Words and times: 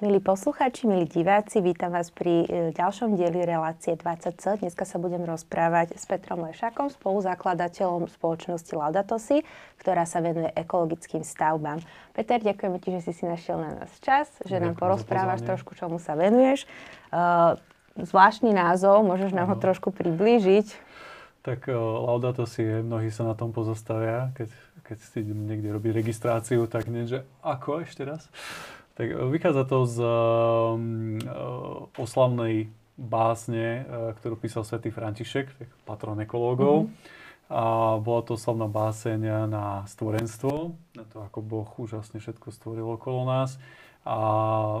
Milí 0.00 0.16
poslucháči, 0.16 0.88
milí 0.88 1.04
diváci, 1.04 1.60
vítam 1.60 1.92
vás 1.92 2.08
pri 2.08 2.48
e, 2.48 2.72
ďalšom 2.72 3.20
dieli 3.20 3.44
relácie 3.44 4.00
20C. 4.00 4.64
Dneska 4.64 4.88
sa 4.88 4.96
budem 4.96 5.20
rozprávať 5.28 5.92
s 5.92 6.08
Petrom 6.08 6.40
Lešakom, 6.48 6.88
spoluzakladateľom 6.88 8.08
spoločnosti 8.08 8.72
Laudatosi, 8.72 9.44
ktorá 9.76 10.08
sa 10.08 10.24
venuje 10.24 10.48
ekologickým 10.56 11.20
stavbám. 11.20 11.84
Peter, 12.16 12.40
ďakujeme 12.40 12.80
ti, 12.80 12.96
že 12.96 13.00
si 13.04 13.12
si 13.12 13.28
našiel 13.28 13.60
na 13.60 13.76
nás 13.76 13.92
čas, 14.00 14.32
že 14.48 14.56
Ďakujem 14.56 14.64
nám 14.72 14.74
porozprávaš 14.80 15.44
trošku, 15.44 15.76
čomu 15.76 16.00
sa 16.00 16.16
venuješ. 16.16 16.64
Uh, 17.12 17.60
zvláštny 18.00 18.56
názov, 18.56 19.04
môžeš 19.04 19.36
nám 19.36 19.52
ho 19.52 19.56
trošku 19.60 19.92
priblížiť? 19.92 20.80
Tak 21.44 21.68
uh, 21.68 21.76
Laudatosi 22.08 22.64
je, 22.64 22.76
mnohí 22.80 23.12
sa 23.12 23.28
na 23.28 23.36
tom 23.36 23.52
pozostavia, 23.52 24.32
keď, 24.32 24.48
keď 24.80 24.96
si 24.96 25.20
niekde 25.28 25.68
robí 25.68 25.92
registráciu, 25.92 26.64
tak 26.72 26.88
nie, 26.88 27.04
že 27.04 27.20
ako 27.44 27.84
ešte 27.84 28.08
raz? 28.08 28.32
Tak 29.00 29.08
e, 29.08 29.16
vychádza 29.32 29.64
to 29.64 29.88
z 29.88 29.96
um, 30.04 31.16
oslavnej 31.96 32.68
básne, 33.00 33.88
uh, 33.88 34.12
ktorú 34.12 34.36
písal 34.36 34.60
svätý 34.68 34.92
František, 34.92 35.48
patron 35.88 36.20
ekológov. 36.20 36.84
Mm-hmm. 36.84 37.18
A 37.50 37.96
bola 37.98 38.20
to 38.22 38.36
oslavná 38.36 38.68
báseň 38.68 39.48
na 39.48 39.82
stvorenstvo, 39.88 40.76
na 40.94 41.02
to, 41.08 41.24
ako 41.24 41.40
Boh 41.42 41.66
úžasne 41.80 42.22
všetko 42.22 42.52
stvoril 42.54 42.86
okolo 42.94 43.26
nás. 43.26 43.58
A 44.06 44.18
e, 44.78 44.80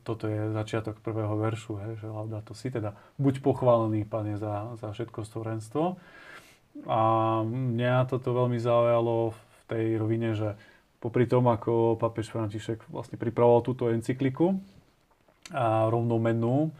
toto 0.00 0.24
je 0.24 0.48
začiatok 0.56 1.04
prvého 1.04 1.36
veršu, 1.36 1.76
he, 1.84 2.00
že 2.00 2.08
to 2.48 2.56
si, 2.56 2.72
teda 2.72 2.96
buď 3.20 3.44
pochválený, 3.44 4.08
Pane, 4.08 4.40
za, 4.40 4.80
za 4.80 4.96
všetko 4.96 5.28
stvorenstvo. 5.28 6.00
A 6.88 7.00
mňa 7.44 8.08
toto 8.08 8.32
veľmi 8.32 8.56
zaujalo 8.56 9.36
v 9.36 9.60
tej 9.68 9.86
rovine, 10.00 10.32
že 10.32 10.56
popri 11.04 11.28
tom, 11.28 11.52
ako 11.52 12.00
papež 12.00 12.32
František 12.32 12.88
vlastne 12.88 13.20
pripravoval 13.20 13.60
túto 13.60 13.92
encykliku 13.92 14.56
a 15.52 15.92
rovnomennú, 15.92 16.72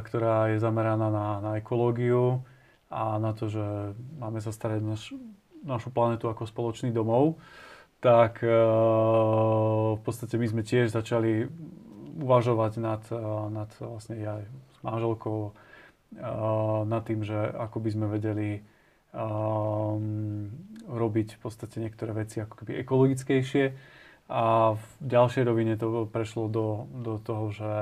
ktorá 0.00 0.56
je 0.56 0.64
zameraná 0.64 1.12
na, 1.12 1.28
na 1.44 1.52
ekológiu 1.60 2.40
a 2.88 3.20
na 3.20 3.36
to, 3.36 3.52
že 3.52 3.92
máme 4.16 4.40
sa 4.40 4.48
starať 4.48 4.80
naš, 4.80 5.12
našu 5.60 5.92
planetu 5.92 6.32
ako 6.32 6.48
spoločný 6.48 6.88
domov, 6.88 7.36
tak 8.00 8.40
v 8.40 10.00
podstate 10.00 10.40
my 10.40 10.46
sme 10.48 10.62
tiež 10.64 10.92
začali 10.92 11.48
uvažovať 12.20 12.72
nad, 12.80 13.02
nad 13.52 13.68
vlastne 13.80 14.16
ja 14.20 14.40
s 14.44 14.78
manželkou 14.80 15.52
nad 16.84 17.02
tým, 17.02 17.26
že 17.26 17.36
ako 17.36 17.76
by 17.82 17.90
sme 17.90 18.06
vedeli 18.06 18.62
um, 19.14 20.50
robiť 20.90 21.38
v 21.38 21.40
podstate 21.40 21.80
niektoré 21.80 22.12
veci 22.12 22.42
ako 22.42 22.54
keby 22.62 22.82
ekologickejšie. 22.82 23.64
A 24.24 24.74
v 24.74 24.84
ďalšej 25.04 25.44
rovine 25.44 25.76
to 25.76 26.08
prešlo 26.08 26.48
do, 26.48 26.88
do 26.90 27.20
toho, 27.20 27.52
že, 27.52 27.74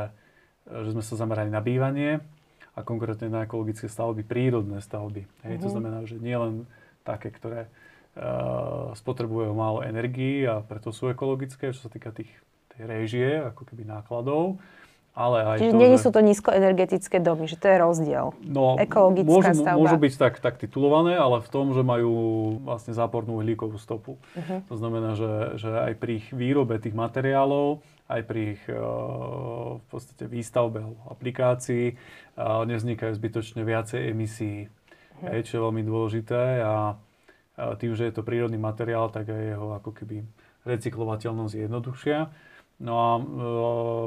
že 0.67 0.89
sme 0.93 1.03
sa 1.03 1.15
zamerali 1.15 1.49
na 1.49 1.63
bývanie 1.63 2.19
a 2.73 2.81
konkrétne 2.83 3.29
na 3.31 3.45
ekologické 3.45 3.87
stavby, 3.87 4.27
prírodné 4.27 4.83
stavby. 4.83 5.29
Hej, 5.47 5.55
mm-hmm. 5.59 5.63
To 5.63 5.69
mhm. 5.69 5.75
znamená, 5.75 5.99
že 6.05 6.17
nie 6.19 6.37
len 6.37 6.55
také, 7.03 7.31
ktoré 7.31 7.67
uh, 7.67 8.91
spotrebujú 8.97 9.55
málo 9.55 9.83
energii 9.87 10.47
a 10.47 10.63
preto 10.63 10.91
sú 10.91 11.11
ekologické, 11.11 11.71
čo 11.75 11.87
sa 11.87 11.91
týka 11.93 12.11
tých, 12.15 12.31
tej 12.75 12.83
réžie, 12.87 13.29
ako 13.43 13.69
keby 13.69 13.87
nákladov, 13.87 14.59
ale 15.13 15.45
aj 15.45 15.59
Čiže 15.61 15.73
to, 15.77 15.81
nie 15.81 15.89
že... 15.93 16.01
sú 16.01 16.09
to 16.09 16.21
nízkoenergetické 16.25 17.17
domy, 17.21 17.45
že 17.45 17.61
to 17.61 17.69
je 17.69 17.77
rozdiel. 17.77 18.27
No, 18.41 18.81
Ekologická 18.81 19.29
môžu, 19.29 19.53
stavba. 19.61 19.81
môžu 19.85 19.97
byť 20.01 20.15
tak, 20.17 20.35
tak 20.41 20.55
titulované, 20.57 21.21
ale 21.21 21.45
v 21.45 21.49
tom, 21.53 21.77
že 21.77 21.85
majú 21.85 22.13
vlastne 22.65 22.97
zápornú 22.97 23.37
uhlíkovú 23.37 23.77
stopu. 23.77 24.17
Uh-huh. 24.17 24.65
To 24.73 24.75
znamená, 24.81 25.13
že, 25.13 25.61
že 25.61 25.69
aj 25.69 26.01
pri 26.01 26.25
ich 26.25 26.33
výrobe 26.33 26.81
tých 26.81 26.97
materiálov, 26.97 27.85
aj 28.09 28.21
pri 28.25 28.57
ich 28.57 28.63
uh, 28.73 29.77
v 29.77 29.87
podstate 29.93 30.25
výstavbe 30.33 30.81
aplikácií 31.13 31.93
uh, 31.93 32.65
nevznikajú 32.65 33.13
zbytočne 33.13 33.69
viacej 33.69 34.17
emisí, 34.17 34.65
uh-huh. 34.65 35.29
hej, 35.29 35.45
čo 35.45 35.61
je 35.61 35.65
veľmi 35.69 35.85
dôležité 35.85 36.65
a, 36.65 36.97
a 37.61 37.77
tým, 37.77 37.93
že 37.93 38.09
je 38.09 38.17
to 38.17 38.25
prírodný 38.25 38.57
materiál, 38.57 39.13
tak 39.13 39.29
aj 39.29 39.61
jeho 39.61 39.77
ako 39.77 39.93
keby 39.93 40.25
recyklovateľnosť 40.65 41.53
je 41.53 41.63
jednoduchšia. 41.69 42.19
No 42.83 42.95
a 42.99 43.11
e, 43.15 43.23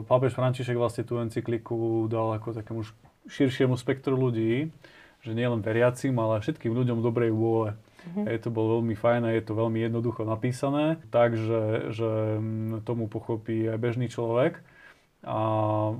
pápež 0.04 0.36
František 0.36 0.76
vlastne 0.76 1.08
tú 1.08 1.16
encykliku 1.24 2.12
dal 2.12 2.36
ako 2.36 2.60
takému 2.60 2.84
širšiemu 3.32 3.80
spektru 3.80 4.20
ľudí, 4.20 4.68
že 5.24 5.32
nielen 5.32 5.64
veriacim, 5.64 6.12
ale 6.20 6.44
všetkým 6.44 6.76
ľuďom 6.76 7.00
dobrej 7.00 7.32
vôle. 7.32 7.80
Mm-hmm. 8.06 8.26
Je 8.28 8.40
to 8.44 8.50
bolo 8.52 8.78
veľmi 8.78 8.94
fajné, 9.00 9.40
je 9.40 9.44
to 9.48 9.56
veľmi 9.56 9.80
jednoducho 9.80 10.28
napísané, 10.28 11.00
takže 11.10 11.90
že 11.96 12.10
tomu 12.84 13.08
pochopí 13.08 13.66
aj 13.66 13.80
bežný 13.80 14.12
človek. 14.12 14.60
A 15.24 15.40
e, 15.90 15.94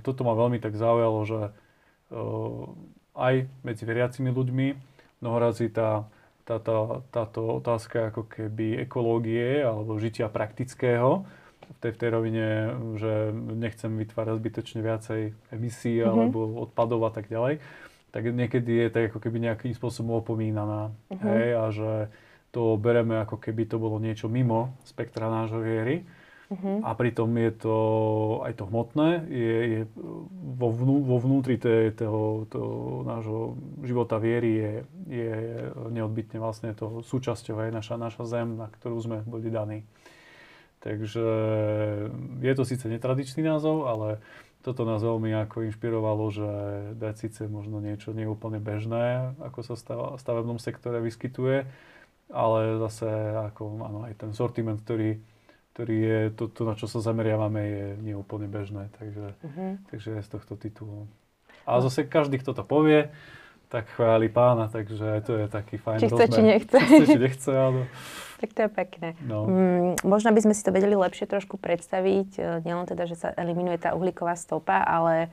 toto 0.00 0.20
ma 0.24 0.32
veľmi 0.32 0.58
tak 0.64 0.80
zaujalo, 0.80 1.20
že 1.28 1.40
e, 1.44 1.52
aj 3.12 3.34
medzi 3.60 3.84
veriacimi 3.84 4.32
ľuďmi 4.32 4.66
mnohorazí 5.20 5.68
tá, 5.68 6.08
tá, 6.48 6.56
tá, 6.56 7.04
táto 7.12 7.60
otázka 7.60 8.08
ako 8.08 8.24
keby 8.24 8.88
ekológie 8.88 9.60
alebo 9.60 10.00
žitia 10.00 10.32
praktického 10.32 11.28
v 11.64 11.78
tej, 11.80 11.90
v 11.96 11.98
tej 12.00 12.10
rovine, 12.12 12.46
že 13.00 13.32
nechcem 13.34 13.92
vytvárať 13.96 14.34
zbytočne 14.36 14.80
viacej 14.84 15.20
emisí 15.50 15.98
mm-hmm. 15.98 16.10
alebo 16.12 16.38
odpadov 16.68 17.00
a 17.08 17.12
tak 17.12 17.32
ďalej, 17.32 17.64
tak 18.14 18.22
niekedy 18.30 18.86
je 18.86 18.88
tak 18.94 19.02
ako 19.10 19.18
keby 19.18 19.50
nejakým 19.50 19.72
spôsobom 19.74 20.20
opomínaná. 20.22 20.94
Mm-hmm. 21.10 21.24
Hej, 21.24 21.48
a 21.56 21.64
že 21.74 21.92
to 22.54 22.78
bereme 22.78 23.18
ako 23.18 23.42
keby 23.42 23.66
to 23.66 23.82
bolo 23.82 23.98
niečo 23.98 24.30
mimo 24.30 24.78
spektra 24.86 25.26
nášho 25.26 25.58
viery. 25.58 26.06
Mm-hmm. 26.44 26.84
A 26.84 26.90
pritom 26.92 27.32
je 27.40 27.50
to 27.56 27.76
aj 28.44 28.52
to 28.60 28.68
hmotné, 28.68 29.26
je, 29.32 29.56
je 29.64 29.80
vo, 30.60 30.68
vnú, 30.68 31.00
vo 31.00 31.16
vnútri 31.16 31.56
toho, 31.56 31.90
toho, 31.96 32.22
toho 32.46 32.74
nášho 33.08 33.40
života 33.80 34.20
viery 34.20 34.60
je, 34.60 34.72
je 35.08 35.34
neodbitne 35.88 36.36
vlastne 36.36 36.76
to 36.76 37.00
súčasťou 37.00 37.64
aj 37.64 37.70
naša, 37.72 37.96
naša 37.96 38.28
zem, 38.28 38.60
na 38.60 38.68
ktorú 38.68 38.96
sme 39.00 39.24
boli 39.24 39.48
daní. 39.48 39.88
Takže 40.84 41.26
je 42.44 42.52
to 42.52 42.62
síce 42.68 42.84
netradičný 42.84 43.40
názov, 43.40 43.88
ale 43.88 44.20
toto 44.60 44.84
nás 44.84 45.00
veľmi 45.00 45.32
ako 45.48 45.64
inšpirovalo, 45.72 46.24
že 46.28 46.50
dať 47.00 47.14
síce 47.24 47.40
možno 47.48 47.80
niečo 47.80 48.12
neúplne 48.12 48.60
bežné, 48.60 49.32
ako 49.40 49.64
sa 49.64 49.74
v 49.80 50.20
stavebnom 50.20 50.60
sektore 50.60 51.00
vyskytuje, 51.00 51.64
ale 52.28 52.60
zase 52.84 53.08
ako, 53.48 53.80
áno, 53.80 53.98
aj 54.04 54.12
ten 54.20 54.36
sortiment, 54.36 54.76
ktorý, 54.76 55.20
ktorý 55.72 55.96
je, 55.96 56.20
to, 56.36 56.52
to, 56.52 56.68
na 56.68 56.76
čo 56.76 56.84
sa 56.84 57.00
zameriavame, 57.00 57.60
je 57.64 57.86
neúplne 58.04 58.44
bežné. 58.44 58.92
Takže, 59.00 59.36
uh-huh. 59.40 59.72
takže 59.88 60.08
je 60.16 60.20
z 60.20 60.28
tohto 60.28 60.56
titulu. 60.60 61.08
A 61.64 61.80
zase 61.80 62.04
každý, 62.04 62.40
kto 62.44 62.52
to 62.52 62.64
povie, 62.64 63.08
tak 63.72 63.88
chváli 63.96 64.28
pána, 64.28 64.68
takže 64.68 65.24
to 65.24 65.32
je 65.44 65.46
taký 65.48 65.80
fajn 65.80 65.98
Či 66.04 66.08
chce, 66.12 66.24
či 66.28 66.42
nechce. 66.44 66.76
Či 66.76 66.84
chce, 66.84 67.04
či 67.08 67.20
nechce, 67.20 67.50
áno. 67.56 67.88
Tak 68.42 68.50
to 68.52 68.60
je 68.66 68.70
pekné. 68.70 69.08
No. 69.24 69.46
Mm, 69.46 69.90
možno 70.04 70.34
by 70.34 70.40
sme 70.42 70.54
si 70.54 70.66
to 70.66 70.74
vedeli 70.74 70.98
lepšie 70.98 71.30
trošku 71.30 71.56
predstaviť, 71.56 72.30
e, 72.36 72.42
nielen 72.66 72.84
teda, 72.84 73.06
že 73.06 73.16
sa 73.16 73.28
eliminuje 73.34 73.78
tá 73.78 73.94
uhlíková 73.94 74.34
stopa, 74.34 74.82
ale 74.82 75.30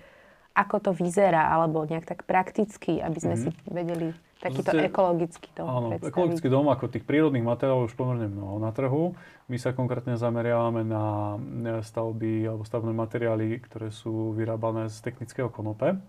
ako 0.51 0.77
to 0.79 0.91
vyzerá, 0.91 1.51
alebo 1.51 1.87
nejak 1.87 2.05
tak 2.05 2.27
prakticky, 2.27 2.99
aby 2.99 3.17
sme 3.19 3.35
mm-hmm. 3.39 3.55
si 3.65 3.71
vedeli 3.71 4.07
takýto 4.41 4.73
Zate, 4.73 4.89
ekologický 4.89 5.49
dom 5.53 5.67
áno, 5.69 5.87
predstaviť. 5.93 6.11
ekologický 6.11 6.47
dom, 6.49 6.65
ako 6.73 6.83
tých 6.89 7.05
prírodných 7.05 7.45
materiálov 7.45 7.87
už 7.87 7.95
pomerne 7.95 8.25
mnoho 8.25 8.57
na 8.57 8.73
trhu. 8.73 9.13
My 9.45 9.57
sa 9.61 9.69
konkrétne 9.71 10.17
zameriavame 10.17 10.81
na 10.81 11.37
stavby 11.85 12.49
alebo 12.49 12.65
stavné 12.65 12.89
materiály, 12.89 13.61
ktoré 13.61 13.93
sú 13.93 14.33
vyrábané 14.33 14.89
z 14.89 14.97
technického 15.05 15.47
konope. 15.53 16.01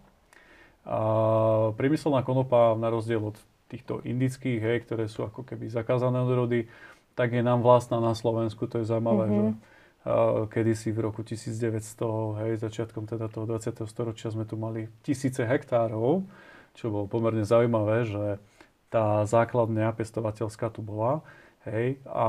A 0.82 0.98
priemyselná 1.78 2.24
konopa, 2.26 2.74
na 2.74 2.90
rozdiel 2.90 3.22
od 3.22 3.38
týchto 3.72 4.04
indických, 4.04 4.60
hej, 4.60 4.76
ktoré 4.84 5.08
sú 5.08 5.24
ako 5.24 5.48
keby 5.48 5.72
zakázané 5.72 6.20
odrody, 6.20 6.68
tak 7.16 7.32
je 7.32 7.40
nám 7.40 7.64
vlastná 7.64 7.96
na 7.98 8.12
Slovensku. 8.12 8.68
To 8.68 8.84
je 8.84 8.86
zaujímavé, 8.88 9.24
mm-hmm. 9.28 9.40
že 9.40 9.46
uh, 9.48 10.44
kedysi 10.52 10.92
v 10.92 10.98
roku 11.00 11.24
1900, 11.24 12.44
hej, 12.44 12.52
začiatkom 12.60 13.08
teda 13.08 13.32
toho 13.32 13.48
20. 13.48 13.88
storočia 13.88 14.28
sme 14.28 14.44
tu 14.44 14.60
mali 14.60 14.92
tisíce 15.00 15.40
hektárov, 15.40 16.24
čo 16.76 16.92
bolo 16.92 17.08
pomerne 17.08 17.44
zaujímavé, 17.48 18.08
že 18.08 18.24
tá 18.92 19.24
základná 19.24 19.88
pestovateľská 19.96 20.68
tu 20.68 20.84
bola. 20.84 21.24
Hej, 21.62 22.02
a 22.10 22.26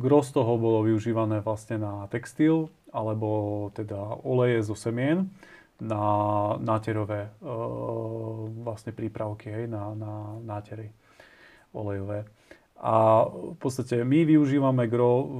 gros 0.00 0.32
toho 0.32 0.56
bolo 0.56 0.88
využívané 0.88 1.44
vlastne 1.44 1.76
na 1.76 2.08
textil, 2.08 2.72
alebo 2.88 3.68
teda 3.76 4.24
oleje 4.24 4.64
zo 4.64 4.72
semien 4.72 5.28
na 5.82 6.04
náterové 6.62 7.26
e, 7.26 7.30
vlastne 8.62 8.94
prípravky, 8.94 9.50
hej, 9.50 9.64
na, 9.66 9.90
na 9.98 10.12
nátery 10.38 10.94
olejové. 11.74 12.22
A 12.82 13.26
v 13.26 13.58
podstate 13.58 14.02
my 14.02 14.26
využívame 14.26 14.86
gro 14.86 15.22
v, 15.22 15.30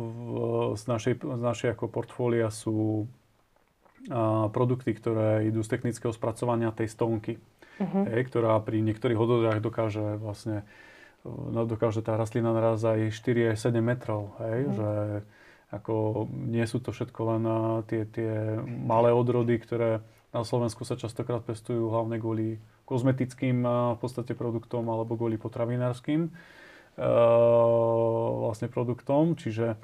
z, 0.74 0.84
našej, 0.86 1.14
z 1.22 1.42
našej 1.42 1.68
ako 1.78 1.90
portfólia 1.90 2.50
sú 2.50 3.06
a, 4.10 4.50
produkty, 4.50 4.98
ktoré 4.98 5.46
idú 5.46 5.62
z 5.62 5.78
technického 5.78 6.10
spracovania 6.10 6.74
tej 6.74 6.90
stonky, 6.90 7.38
uh-huh. 7.78 8.10
hej, 8.10 8.22
ktorá 8.26 8.58
pri 8.62 8.82
niektorých 8.82 9.18
hodnotách 9.18 9.62
dokáže 9.62 10.18
vlastne 10.18 10.66
no, 11.26 11.62
dokáže 11.66 12.02
tá 12.02 12.18
rastlina 12.18 12.50
naraz 12.50 12.82
aj 12.82 13.14
4 13.14 13.54
aj 13.54 13.58
7 13.70 13.78
metrov, 13.78 14.34
hej, 14.42 14.58
uh-huh. 14.66 14.74
že 14.74 14.90
Ako 15.72 16.28
nie 16.28 16.68
sú 16.68 16.84
to 16.84 16.92
všetko 16.92 17.20
len 17.32 17.42
tie, 17.88 18.04
tie 18.04 18.60
malé 18.60 19.08
odrody, 19.08 19.56
ktoré 19.56 20.04
na 20.32 20.42
Slovensku 20.42 20.88
sa 20.88 20.96
častokrát 20.96 21.44
pestujú 21.44 21.92
hlavne 21.92 22.16
kvôli 22.16 22.56
kozmetickým 22.88 23.62
v 23.94 23.98
podstate 24.00 24.32
produktom 24.32 24.88
alebo 24.88 25.14
kvôli 25.14 25.36
potravinárským 25.36 26.32
vlastne 28.40 28.68
produktom. 28.72 29.36
Čiže 29.36 29.76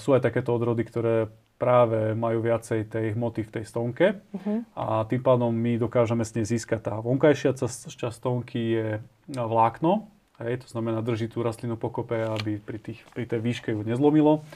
sú 0.00 0.16
aj 0.16 0.24
takéto 0.24 0.56
odrody, 0.56 0.84
ktoré 0.88 1.28
práve 1.60 2.16
majú 2.16 2.40
viacej 2.40 2.88
tej 2.88 3.06
hmoty 3.18 3.42
v 3.42 3.52
tej 3.60 3.64
stonke 3.66 4.06
uh-huh. 4.14 4.62
a 4.78 5.02
tým 5.10 5.20
pádom 5.20 5.50
my 5.50 5.74
dokážeme 5.76 6.22
s 6.22 6.32
nej 6.38 6.46
získať. 6.46 6.86
Tá 6.86 6.94
vonkajšia 7.02 7.52
časť 7.58 8.14
stonky 8.14 8.60
je 8.78 8.88
vlákno, 9.26 10.06
hej, 10.38 10.62
to 10.62 10.70
znamená 10.70 11.02
drží 11.02 11.26
tú 11.26 11.42
rastlinu 11.42 11.74
pokope, 11.74 12.14
aby 12.14 12.62
pri, 12.62 12.78
tých, 12.78 13.02
pri 13.10 13.26
tej 13.26 13.42
výške 13.42 13.74
ju 13.74 13.82
nezlomilo 13.82 14.46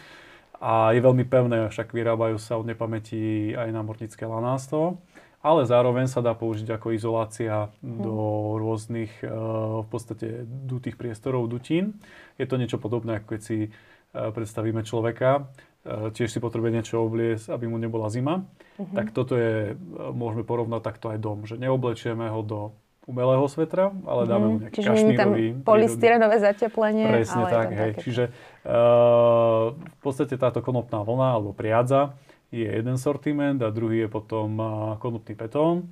a 0.63 0.95
je 0.95 1.03
veľmi 1.03 1.27
pevné, 1.27 1.67
však 1.67 1.91
vyrábajú 1.91 2.39
sa 2.39 2.55
od 2.55 2.71
nepamäti 2.71 3.51
aj 3.51 3.75
námornické 3.75 4.23
lanáctvo. 4.23 5.03
Ale 5.43 5.67
zároveň 5.67 6.07
sa 6.07 6.23
dá 6.23 6.39
použiť 6.39 6.71
ako 6.79 6.95
izolácia 6.95 7.67
do 7.83 8.15
rôznych 8.63 9.11
eh, 9.27 9.29
v 9.83 9.89
podstate 9.91 10.47
dutých 10.47 10.95
priestorov, 10.95 11.51
dutín. 11.51 11.99
Je 12.39 12.47
to 12.47 12.55
niečo 12.55 12.79
podobné, 12.79 13.19
ako 13.19 13.27
keď 13.35 13.41
si 13.43 13.59
eh, 13.67 13.71
predstavíme 14.15 14.87
človeka, 14.87 15.51
eh, 15.83 16.15
tiež 16.15 16.31
si 16.31 16.39
potrebuje 16.39 16.79
niečo 16.79 17.03
obliecť, 17.03 17.51
aby 17.51 17.67
mu 17.67 17.83
nebola 17.83 18.07
zima. 18.07 18.47
Uh-huh. 18.79 18.87
Tak 18.95 19.11
toto 19.11 19.35
je, 19.35 19.75
môžeme 20.15 20.47
porovnať 20.47 20.79
takto 20.79 21.11
aj 21.11 21.19
dom, 21.19 21.43
že 21.43 21.59
neoblečieme 21.59 22.31
ho 22.31 22.41
do 22.47 22.61
umelého 23.07 23.43
svetra, 23.51 23.91
ale 24.07 24.31
dáme 24.31 24.47
mu 24.47 24.57
nejaký 24.63 24.79
Čiže 24.79 24.91
kašmírový. 24.95 25.47
Čiže 25.51 25.65
polystyrenové 25.67 26.37
zateplenie. 26.39 27.07
Presne 27.11 27.43
ale 27.43 27.51
tak, 27.51 27.69
hej. 27.75 27.93
Také... 27.99 28.03
Čiže 28.07 28.25
uh, 28.31 29.75
v 29.75 29.99
podstate 29.99 30.35
táto 30.39 30.63
konopná 30.63 31.03
vlna 31.03 31.29
alebo 31.35 31.51
priadza 31.51 32.15
je 32.55 32.69
jeden 32.69 32.97
sortiment 33.01 33.59
a 33.59 33.75
druhý 33.75 34.07
je 34.07 34.09
potom 34.09 34.49
uh, 34.55 34.69
konopný 35.03 35.35
petón. 35.35 35.91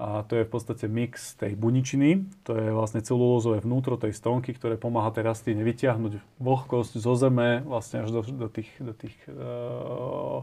A 0.00 0.24
to 0.24 0.32
je 0.32 0.48
v 0.48 0.52
podstate 0.52 0.88
mix 0.88 1.36
tej 1.36 1.52
buničiny, 1.60 2.24
to 2.40 2.56
je 2.56 2.72
vlastne 2.72 3.04
celulózové 3.04 3.60
vnútro 3.60 4.00
tej 4.00 4.16
stonky, 4.16 4.56
ktoré 4.56 4.80
pomáha 4.80 5.12
tej 5.12 5.28
rastline 5.28 5.60
vyťahnuť 5.60 6.40
vlhkosť 6.40 6.96
zo 6.96 7.12
zeme 7.20 7.60
vlastne 7.68 8.08
až 8.08 8.16
do, 8.16 8.24
do 8.24 8.48
tých, 8.48 8.72
do 8.80 8.96
tých 8.96 9.12
uh, 9.28 10.40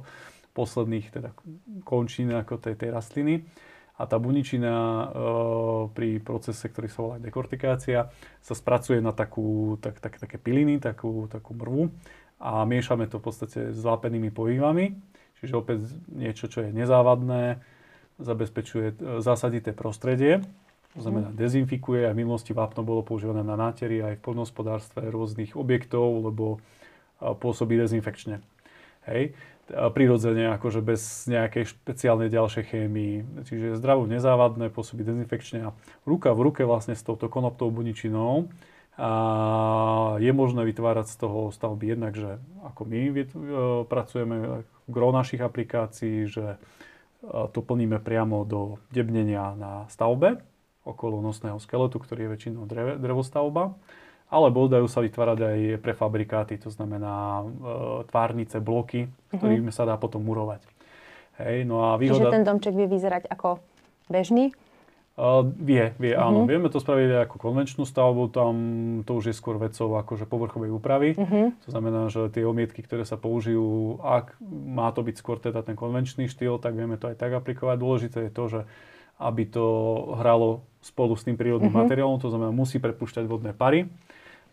posledných 0.53 1.09
teda 1.09 1.33
končín 1.89 2.29
ako 2.37 2.61
tej, 2.61 2.77
tej 2.77 2.89
rastliny 2.93 3.49
a 3.97 4.03
tá 4.05 4.21
buničina 4.21 4.73
e, 4.73 5.05
pri 5.89 6.21
procese, 6.21 6.69
ktorý 6.69 6.87
sa 6.87 6.99
volá 7.01 7.17
dekortikácia, 7.17 8.13
sa 8.45 8.53
spracuje 8.53 9.01
na 9.01 9.09
takú, 9.09 9.81
tak, 9.81 9.97
tak, 9.97 10.21
také 10.21 10.37
piliny, 10.37 10.77
takú, 10.77 11.25
takú 11.25 11.57
mrvu 11.57 11.89
a 12.37 12.61
miešame 12.69 13.09
to 13.09 13.17
v 13.17 13.25
podstate 13.25 13.59
s 13.73 13.81
lápenými 13.81 14.29
pohybami, 14.29 14.93
čiže 15.41 15.57
opäť 15.57 15.89
niečo, 16.13 16.45
čo 16.45 16.61
je 16.61 16.69
nezávadné, 16.69 17.57
zabezpečuje 18.21 18.87
e, 18.93 18.95
zásadité 19.25 19.73
prostredie, 19.73 20.45
to 20.93 21.01
znamená 21.01 21.33
mhm. 21.33 21.37
dezinfikuje 21.37 22.05
a 22.05 22.13
v 22.13 22.21
minulosti 22.21 22.53
vápno 22.53 22.85
bolo 22.85 23.01
používané 23.01 23.41
na 23.41 23.57
nátery 23.57 24.01
aj 24.05 24.21
v 24.21 24.23
poľnohospodárstve 24.23 25.09
rôznych 25.09 25.57
objektov, 25.57 26.21
lebo 26.29 26.61
e, 27.17 27.33
pôsobí 27.33 27.73
dezinfekčne. 27.81 28.45
Hej 29.09 29.33
prirodzene, 29.67 30.55
akože 30.55 30.79
bez 30.79 31.27
nejakej 31.27 31.75
špeciálnej 31.75 32.31
ďalšej 32.31 32.63
chémii. 32.71 33.43
Čiže 33.43 33.79
zdravo 33.79 34.07
nezávadné, 34.07 34.71
pôsobí 34.71 35.03
dezinfekčne 35.03 35.71
a 35.71 35.75
ruka 36.07 36.31
v 36.31 36.51
ruke 36.51 36.63
vlastne 36.63 36.95
s 36.95 37.03
touto 37.03 37.27
konoptou 37.27 37.67
buničinou 37.67 38.47
a 38.97 39.11
je 40.17 40.31
možné 40.33 40.65
vytvárať 40.65 41.05
z 41.13 41.15
toho 41.21 41.39
stavby 41.53 41.93
jednak, 41.93 42.17
že 42.17 42.41
ako 42.65 42.81
my 42.89 42.99
e, 43.13 43.25
pracujeme 43.85 44.65
gro 44.89 45.13
našich 45.13 45.37
aplikácií, 45.37 46.25
že 46.25 46.57
e, 46.57 46.57
to 47.53 47.61
plníme 47.61 48.01
priamo 48.01 48.41
do 48.41 48.81
debnenia 48.89 49.53
na 49.53 49.85
stavbe 49.93 50.41
okolo 50.81 51.21
nosného 51.21 51.61
skeletu, 51.61 52.01
ktorý 52.01 52.25
je 52.25 52.33
väčšinou 52.33 52.63
drevostavba 52.97 53.77
alebo 54.27 54.67
dajú 54.67 54.91
sa 54.91 54.99
vytvárať 54.99 55.39
aj 55.39 55.59
prefabrikáty, 55.79 56.59
to 56.59 56.67
znamená 56.67 57.41
e, 57.41 57.45
tvárnice, 58.11 58.59
bloky, 58.59 59.07
mhm. 59.07 59.37
ktorými 59.39 59.71
uh-huh. 59.71 59.85
sa 59.85 59.87
dá 59.87 59.95
potom 59.95 60.19
murovať. 60.23 60.63
Hej, 61.39 61.69
no 61.69 61.85
a 61.85 61.95
výhoda... 61.95 62.27
Čiže 62.27 62.35
ten 62.35 62.43
domček 62.43 62.73
vie 62.73 62.89
vyzerať 62.89 63.29
ako 63.29 63.61
bežný? 64.09 64.51
Uh, 65.17 65.49
vie, 65.49 65.97
vie, 65.97 66.13
uh-huh. 66.13 66.29
áno. 66.29 66.45
Vieme 66.45 66.69
to 66.69 66.77
spraviť 66.77 67.09
aj 67.09 67.21
ako 67.25 67.35
konvenčnú 67.41 67.83
stavbu, 67.89 68.29
tam 68.29 68.53
to 69.01 69.17
už 69.17 69.33
je 69.33 69.35
skôr 69.37 69.57
vecou 69.57 69.97
akože 69.97 70.29
povrchovej 70.29 70.69
úpravy. 70.69 71.17
Uh-huh. 71.17 71.53
To 71.65 71.69
znamená, 71.73 72.05
že 72.13 72.29
tie 72.29 72.45
omietky, 72.45 72.85
ktoré 72.85 73.01
sa 73.01 73.17
použijú, 73.17 73.97
ak 74.05 74.37
má 74.45 74.93
to 74.93 75.01
byť 75.01 75.15
skôr 75.17 75.41
teda 75.41 75.65
ten 75.65 75.73
konvenčný 75.73 76.29
štýl, 76.29 76.61
tak 76.61 76.77
vieme 76.77 77.01
to 77.01 77.09
aj 77.09 77.17
tak 77.17 77.33
aplikovať. 77.33 77.75
Dôležité 77.81 78.17
je 78.29 78.31
to, 78.33 78.43
že 78.45 78.61
aby 79.17 79.49
to 79.49 79.65
hralo 80.21 80.61
spolu 80.85 81.17
s 81.17 81.25
tým 81.25 81.33
prírodným 81.33 81.73
uh-huh. 81.73 81.89
materiálom, 81.89 82.21
to 82.21 82.29
znamená, 82.29 82.53
musí 82.53 82.77
prepúšťať 82.77 83.25
vodné 83.25 83.57
pary. 83.57 83.89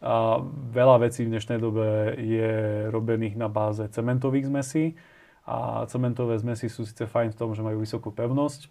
A 0.04 0.44
veľa 0.76 1.00
vecí 1.00 1.24
v 1.24 1.32
dnešnej 1.32 1.56
dobe 1.56 2.12
je 2.20 2.52
robených 2.92 3.40
na 3.40 3.48
báze 3.48 3.88
cementových 3.88 4.52
zmesí. 4.52 5.00
A 5.48 5.88
cementové 5.88 6.36
zmesy 6.36 6.68
sú 6.68 6.84
síce 6.84 7.08
fajn 7.08 7.32
v 7.32 7.38
tom, 7.40 7.56
že 7.56 7.64
majú 7.64 7.80
vysokú 7.80 8.12
pevnosť, 8.12 8.68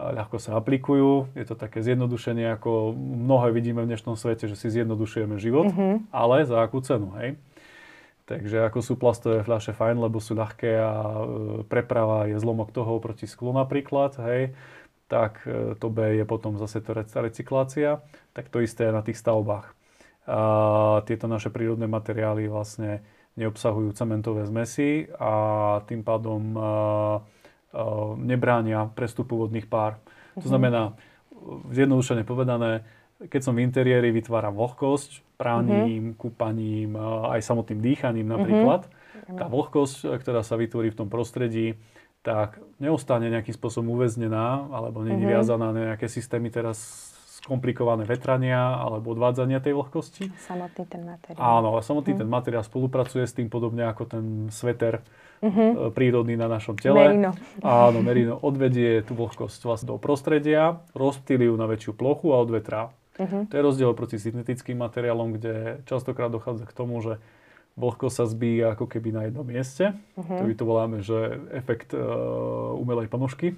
ľahko 0.00 0.40
sa 0.40 0.56
aplikujú, 0.56 1.28
je 1.36 1.44
to 1.44 1.52
také 1.58 1.84
zjednodušenie, 1.84 2.48
ako 2.56 2.96
mnohé 2.96 3.52
vidíme 3.52 3.84
v 3.84 3.90
dnešnom 3.92 4.16
svete, 4.16 4.48
že 4.48 4.56
si 4.56 4.72
zjednodušujeme 4.72 5.36
život, 5.36 5.68
mm-hmm. 5.68 6.08
ale 6.14 6.48
za 6.48 6.64
akú 6.64 6.80
cenu, 6.80 7.12
hej? 7.20 7.36
Takže 8.24 8.70
ako 8.70 8.78
sú 8.78 8.94
plastové 8.94 9.42
fľaše 9.42 9.74
fajn, 9.74 10.06
lebo 10.06 10.22
sú 10.22 10.38
ľahké 10.38 10.78
a 10.78 10.92
e, 10.94 11.22
preprava 11.66 12.30
je 12.30 12.38
zlomok 12.38 12.70
toho 12.70 13.02
proti 13.02 13.26
sklu 13.26 13.50
napríklad, 13.50 14.14
hej, 14.22 14.54
tak 15.10 15.42
e, 15.44 15.74
to 15.74 15.90
B 15.90 16.14
je 16.14 16.24
potom 16.24 16.54
zase 16.54 16.78
to 16.78 16.94
recyklácia, 16.94 17.98
tak 18.30 18.46
to 18.46 18.62
isté 18.62 18.86
na 18.94 19.02
tých 19.02 19.18
stavbách 19.18 19.74
tieto 21.06 21.26
naše 21.26 21.48
prírodné 21.48 21.88
materiály 21.88 22.46
vlastne 22.46 23.00
neobsahujú 23.38 23.94
cementové 23.96 24.44
zmesy 24.46 25.08
a 25.16 25.32
tým 25.86 26.04
pádom 26.04 26.42
nebránia 28.20 28.90
prestupu 28.92 29.38
vodných 29.38 29.70
pár. 29.70 30.02
To 30.38 30.46
mhm. 30.46 30.50
znamená, 30.50 30.82
zjednodušene 31.72 32.22
povedané, 32.26 32.84
keď 33.20 33.40
som 33.44 33.52
v 33.52 33.64
interiéri, 33.68 34.08
vytváram 34.16 34.56
vlhkosť 34.56 35.36
práním, 35.36 36.16
mm-hmm. 36.16 36.20
kúpaním, 36.20 36.96
aj 37.28 37.44
samotným 37.44 37.80
dýchaním 37.84 38.28
napríklad. 38.32 38.88
Mm-hmm. 38.88 39.36
Tá 39.36 39.44
vlhkosť, 39.44 39.96
ktorá 40.24 40.40
sa 40.40 40.56
vytvorí 40.56 40.88
v 40.88 41.04
tom 41.04 41.08
prostredí, 41.12 41.76
tak 42.24 42.60
neostane 42.80 43.28
nejakým 43.28 43.52
spôsobom 43.56 43.96
uväznená 43.96 44.68
alebo 44.72 45.04
nie 45.04 45.16
je 45.16 45.20
mm-hmm. 45.20 45.32
viazaná 45.36 45.68
na 45.72 45.80
nejaké 45.92 46.08
systémy 46.08 46.48
teraz 46.48 47.09
komplikované 47.44 48.04
vetrania 48.04 48.76
alebo 48.76 49.16
odvádzania 49.16 49.64
tej 49.64 49.76
vlhkosti. 49.76 50.28
Samotný 50.44 50.84
ten 50.86 51.02
materiál. 51.04 51.40
Áno, 51.40 51.76
a 51.76 51.80
samotný 51.80 52.16
hmm. 52.16 52.22
ten 52.24 52.28
materiál 52.28 52.64
spolupracuje 52.64 53.24
s 53.24 53.32
tým 53.32 53.48
podobne 53.48 53.88
ako 53.88 54.02
ten 54.06 54.24
sveter 54.52 55.00
uh-huh. 55.40 55.90
prírodný 55.90 56.36
na 56.36 56.46
našom 56.46 56.76
tele. 56.76 57.00
Merino. 57.00 57.32
Áno, 57.64 57.98
merino 58.04 58.36
odvedie 58.40 59.00
tú 59.02 59.16
vlhkosť 59.16 59.60
vlastne 59.64 59.88
do 59.92 59.96
prostredia, 59.96 60.84
rozptýli 60.92 61.48
ju 61.48 61.54
na 61.56 61.64
väčšiu 61.64 61.96
plochu 61.96 62.32
a 62.36 62.40
odvetrá. 62.44 62.92
Uh-huh. 63.20 63.44
To 63.48 63.54
je 63.56 63.62
rozdiel 63.64 63.92
proti 63.92 64.16
syntetickým 64.16 64.80
materiálom, 64.80 65.36
kde 65.36 65.84
častokrát 65.84 66.32
dochádza 66.32 66.64
k 66.68 66.76
tomu, 66.76 67.00
že 67.04 67.20
vlhko 67.80 68.12
sa 68.12 68.28
zbíja 68.28 68.76
ako 68.76 68.84
keby 68.84 69.08
na 69.16 69.22
jednom 69.26 69.46
mieste. 69.48 69.96
Uh-huh. 70.20 70.36
To 70.36 70.42
by 70.44 70.54
to 70.54 70.64
voláme, 70.68 70.96
že 71.00 71.40
efekt 71.56 71.96
uh, 71.96 72.76
umelej 72.76 73.08
ponožky. 73.08 73.56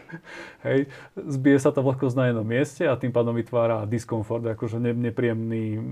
Hej, 0.66 0.86
zbije 1.18 1.58
sa 1.58 1.74
tá 1.74 1.82
vlhkosť 1.82 2.14
na 2.14 2.24
jednom 2.30 2.46
mieste 2.46 2.86
a 2.86 2.94
tým 2.94 3.10
pádom 3.10 3.34
vytvára 3.34 3.82
diskomfort, 3.90 4.46
akože 4.46 4.78
ne, 4.78 4.94
nepríjemný 4.94 5.82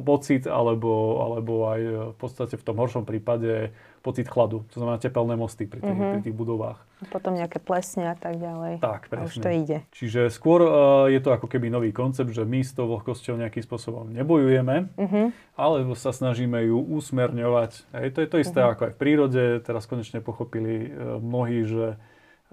pocit, 0.00 0.48
alebo, 0.48 1.22
alebo 1.22 1.68
aj 1.70 1.80
v 2.14 2.16
podstate 2.16 2.54
v 2.58 2.64
tom 2.64 2.80
horšom 2.80 3.04
prípade 3.04 3.74
pocit 4.04 4.28
chladu. 4.28 4.68
To 4.72 4.84
znamená 4.84 5.00
tepelné 5.00 5.32
mosty 5.32 5.64
pri 5.64 5.80
tých, 5.80 5.96
uh-huh. 5.96 6.12
pri 6.18 6.22
tých 6.24 6.36
budovách. 6.36 6.78
A 7.00 7.04
potom 7.08 7.32
nejaké 7.36 7.56
plesne 7.60 8.12
a 8.12 8.16
tak 8.16 8.36
ďalej. 8.36 8.84
Tak, 8.84 9.08
presne. 9.08 9.24
A 9.24 9.30
už 9.32 9.36
to 9.40 9.50
ide. 9.52 9.78
Čiže 9.96 10.28
skôr 10.28 10.60
uh, 10.64 10.70
je 11.08 11.20
to 11.24 11.32
ako 11.32 11.48
keby 11.48 11.72
nový 11.72 11.88
koncept, 11.92 12.28
že 12.32 12.44
my 12.44 12.60
s 12.60 12.76
tou 12.76 12.84
vlhkosťou 12.88 13.40
nejakým 13.40 13.64
spôsobom 13.64 14.08
nebojujeme, 14.12 14.92
uh-huh. 14.92 15.26
ale 15.56 15.76
sa 15.96 16.12
snažíme 16.12 16.64
ju 16.68 16.80
usmerňovať. 16.80 17.96
Hej, 17.96 18.08
to 18.12 18.18
je 18.24 18.28
to 18.28 18.36
isté 18.44 18.60
uh-huh. 18.60 18.76
ako 18.76 18.82
aj 18.88 18.92
v 18.92 19.00
prírode. 19.00 19.42
Teraz 19.64 19.88
konečne 19.88 20.20
pochopili 20.20 20.88
uh, 20.88 21.16
mnohí, 21.20 21.64
že 21.64 21.96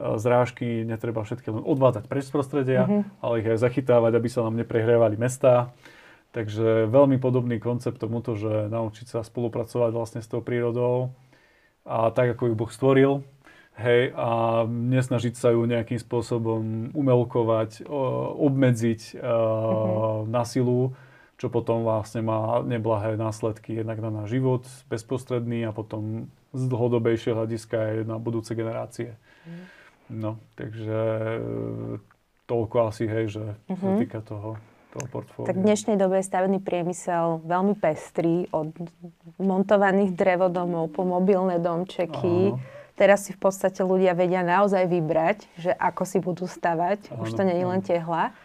zrážky 0.02 0.82
netreba 0.82 1.22
všetky 1.22 1.52
len 1.52 1.62
odvádzať 1.62 2.10
preč 2.10 2.26
z 2.26 2.34
prostredia, 2.34 2.88
uh-huh. 2.88 3.04
ale 3.22 3.44
ich 3.44 3.48
aj 3.54 3.62
zachytávať, 3.62 4.18
aby 4.18 4.30
sa 4.32 4.42
nám 4.42 4.58
neprehrievali 4.58 5.14
mestá. 5.20 5.70
Takže 6.32 6.88
veľmi 6.88 7.20
podobný 7.20 7.60
koncept 7.60 8.00
tomuto, 8.00 8.40
že 8.40 8.72
naučiť 8.72 9.08
sa 9.08 9.20
spolupracovať 9.20 9.92
vlastne 9.92 10.22
s 10.24 10.32
tou 10.32 10.40
prírodou 10.40 11.12
a 11.84 12.08
tak, 12.16 12.40
ako 12.40 12.52
ju 12.52 12.54
Boh 12.56 12.72
stvoril, 12.72 13.12
hej, 13.76 14.16
a 14.16 14.64
nesnažiť 14.64 15.36
sa 15.36 15.52
ju 15.52 15.68
nejakým 15.68 16.00
spôsobom 16.00 16.94
umelkovať, 16.96 17.84
obmedziť 18.38 19.20
uh-huh. 19.20 20.24
na 20.30 20.44
silu, 20.48 20.96
čo 21.42 21.50
potom 21.50 21.82
vlastne 21.82 22.22
má 22.22 22.62
neblahé 22.62 23.18
následky 23.18 23.82
jednak 23.82 23.98
na 23.98 24.14
náš 24.24 24.38
život 24.38 24.64
bezprostredný 24.88 25.66
a 25.66 25.74
potom 25.74 26.30
z 26.54 26.64
dlhodobejšieho 26.70 27.34
hľadiska 27.34 27.76
aj 27.76 27.96
na 28.06 28.22
budúce 28.22 28.54
generácie. 28.54 29.18
Mm. 29.48 29.66
No, 30.12 30.32
takže 30.60 31.02
e, 31.02 31.42
toľko 32.46 32.78
asi, 32.92 33.08
hej, 33.08 33.26
že 33.32 33.46
mm-hmm. 33.48 33.80
sa 33.80 33.90
mhm. 33.90 34.00
týka 34.04 34.20
toho, 34.22 34.60
toho 34.92 35.08
portfólia. 35.08 35.48
Tak 35.48 35.58
v 35.58 35.66
dnešnej 35.66 35.96
dobe 35.96 36.20
je 36.20 36.28
stavebný 36.28 36.60
priemysel 36.60 37.40
veľmi 37.48 37.76
pestrý, 37.80 38.52
od 38.52 38.76
montovaných 39.40 40.12
drevodomov 40.14 40.92
po 40.92 41.08
mobilné 41.08 41.58
domčeky. 41.64 42.54
Áno. 42.54 42.60
Teraz 43.00 43.26
si 43.26 43.32
v 43.34 43.40
podstate 43.42 43.82
ľudia 43.82 44.14
vedia 44.14 44.46
naozaj 44.46 44.86
vybrať, 44.86 45.48
že 45.58 45.72
ako 45.74 46.04
si 46.06 46.18
budú 46.22 46.46
stavať. 46.46 47.10
Áno, 47.10 47.24
Už 47.26 47.34
to 47.34 47.42
nie 47.48 47.56
je 47.58 47.66
len 47.66 47.82
tehla. 47.82 48.36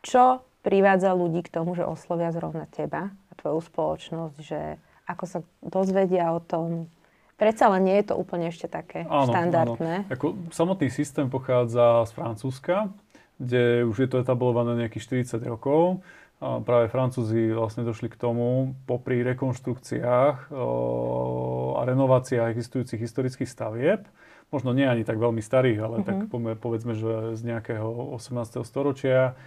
Čo 0.00 0.40
privádza 0.64 1.12
ľudí 1.12 1.44
k 1.44 1.52
tomu, 1.52 1.76
že 1.76 1.84
oslovia 1.84 2.32
zrovna 2.32 2.64
teba 2.72 3.12
a 3.12 3.32
tvoju 3.36 3.60
spoločnosť, 3.60 4.36
že 4.40 4.80
ako 5.04 5.24
sa 5.28 5.38
dozvedia 5.60 6.32
o 6.32 6.40
tom, 6.40 6.88
Predsa 7.34 7.66
len 7.66 7.90
nie 7.90 7.96
je 7.98 8.06
to 8.08 8.14
úplne 8.14 8.46
ešte 8.46 8.70
také 8.70 9.10
áno, 9.10 9.26
štandardné. 9.26 10.06
Áno. 10.06 10.12
Ako, 10.14 10.26
samotný 10.54 10.86
systém 10.86 11.26
pochádza 11.26 12.06
z 12.06 12.14
Francúzska, 12.14 12.94
kde 13.38 13.84
už 13.84 13.96
je 14.04 14.08
to 14.08 14.20
etablované 14.22 14.86
nejakých 14.86 15.26
40 15.26 15.42
rokov. 15.46 16.02
A 16.42 16.60
práve 16.60 16.90
Francúzi 16.90 17.54
vlastne 17.54 17.86
došli 17.86 18.10
k 18.10 18.20
tomu 18.20 18.76
popri 18.84 19.22
rekonštrukciách 19.22 20.50
a 20.50 21.80
renováciách 21.86 22.52
existujúcich 22.52 23.00
historických 23.00 23.48
stavieb, 23.48 24.04
možno 24.52 24.76
nie 24.76 24.84
ani 24.84 25.06
tak 25.06 25.16
veľmi 25.16 25.40
starých, 25.40 25.78
ale 25.80 25.96
mm-hmm. 26.02 26.08
tak 26.08 26.16
mhm. 26.28 26.58
povedzme, 26.60 26.92
že 26.98 27.38
z 27.38 27.42
nejakého 27.48 28.18
18. 28.18 28.60
storočia, 28.66 29.38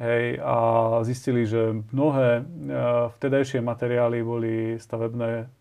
Hej, 0.00 0.40
a 0.40 0.56
zistili, 1.04 1.44
že 1.44 1.84
mnohé 1.92 2.40
e, 2.40 2.42
vtedajšie 3.20 3.60
materiály 3.60 4.24
boli 4.24 4.80
stavebné, 4.80 5.52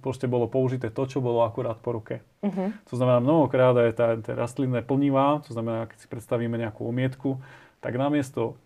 proste 0.00 0.28
bolo 0.28 0.46
použité 0.46 0.92
to, 0.92 1.08
čo 1.08 1.24
bolo 1.24 1.42
akurát 1.42 1.80
po 1.80 1.96
ruke. 1.96 2.20
Uh-huh. 2.44 2.70
To 2.92 2.94
znamená, 2.94 3.24
mnohokrát 3.24 3.72
aj 3.72 3.92
tá, 3.96 4.06
tá 4.20 4.32
rastlinné 4.36 4.84
plnivá, 4.84 5.40
to 5.42 5.56
znamená, 5.56 5.88
keď 5.88 5.98
si 6.04 6.08
predstavíme 6.08 6.56
nejakú 6.60 6.84
omietku, 6.84 7.40
tak 7.80 7.96
namiesto 7.96 8.60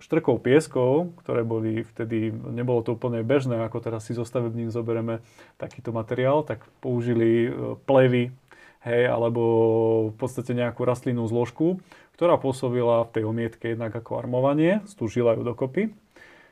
štrkov 0.00 0.40
pieskov, 0.40 1.12
ktoré 1.20 1.44
boli 1.44 1.84
vtedy, 1.84 2.32
nebolo 2.32 2.80
to 2.80 2.96
úplne 2.96 3.20
bežné, 3.20 3.60
ako 3.60 3.84
teraz 3.84 4.08
si 4.08 4.16
zo 4.16 4.24
stavebník 4.24 4.72
zoberieme 4.72 5.20
takýto 5.60 5.92
materiál, 5.92 6.40
tak 6.40 6.64
použili 6.80 7.46
e, 7.46 7.76
plevy, 7.84 8.32
hej, 8.88 9.02
alebo 9.12 9.42
v 10.10 10.16
podstate 10.16 10.56
nejakú 10.56 10.88
rastlinnú 10.88 11.28
zložku, 11.28 11.84
ktorá 12.16 12.40
pôsobila 12.40 13.04
v 13.08 13.12
tej 13.12 13.24
omietke 13.28 13.76
jednak 13.76 13.92
ako 13.92 14.24
armovanie, 14.24 14.80
stúžila 14.88 15.36
ju 15.36 15.44
dokopy. 15.44 15.92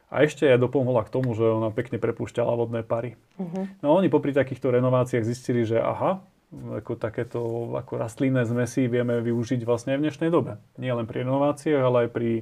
A 0.09 0.25
ešte 0.25 0.49
aj 0.49 0.57
dopomohla 0.57 1.05
k 1.05 1.13
tomu, 1.13 1.37
že 1.37 1.45
ona 1.45 1.69
pekne 1.69 2.01
prepúšťala 2.01 2.57
vodné 2.57 2.81
pary. 2.81 3.21
Uh-huh. 3.37 3.69
No 3.85 3.93
oni 3.93 4.09
popri 4.09 4.33
takýchto 4.33 4.73
renováciách 4.73 5.21
zistili, 5.21 5.69
že 5.69 5.77
aha, 5.77 6.25
ako 6.49 6.97
takéto 6.97 7.41
ako 7.77 8.01
rastlinné 8.01 8.49
zmesy 8.49 8.89
vieme 8.89 9.21
využiť 9.21 9.69
vlastne 9.69 9.93
aj 9.95 9.99
v 10.01 10.05
dnešnej 10.09 10.31
dobe. 10.33 10.57
Nie 10.81 10.97
len 10.97 11.05
pri 11.05 11.29
renováciách, 11.29 11.83
ale 11.85 12.09
aj 12.09 12.11
pri, 12.17 12.33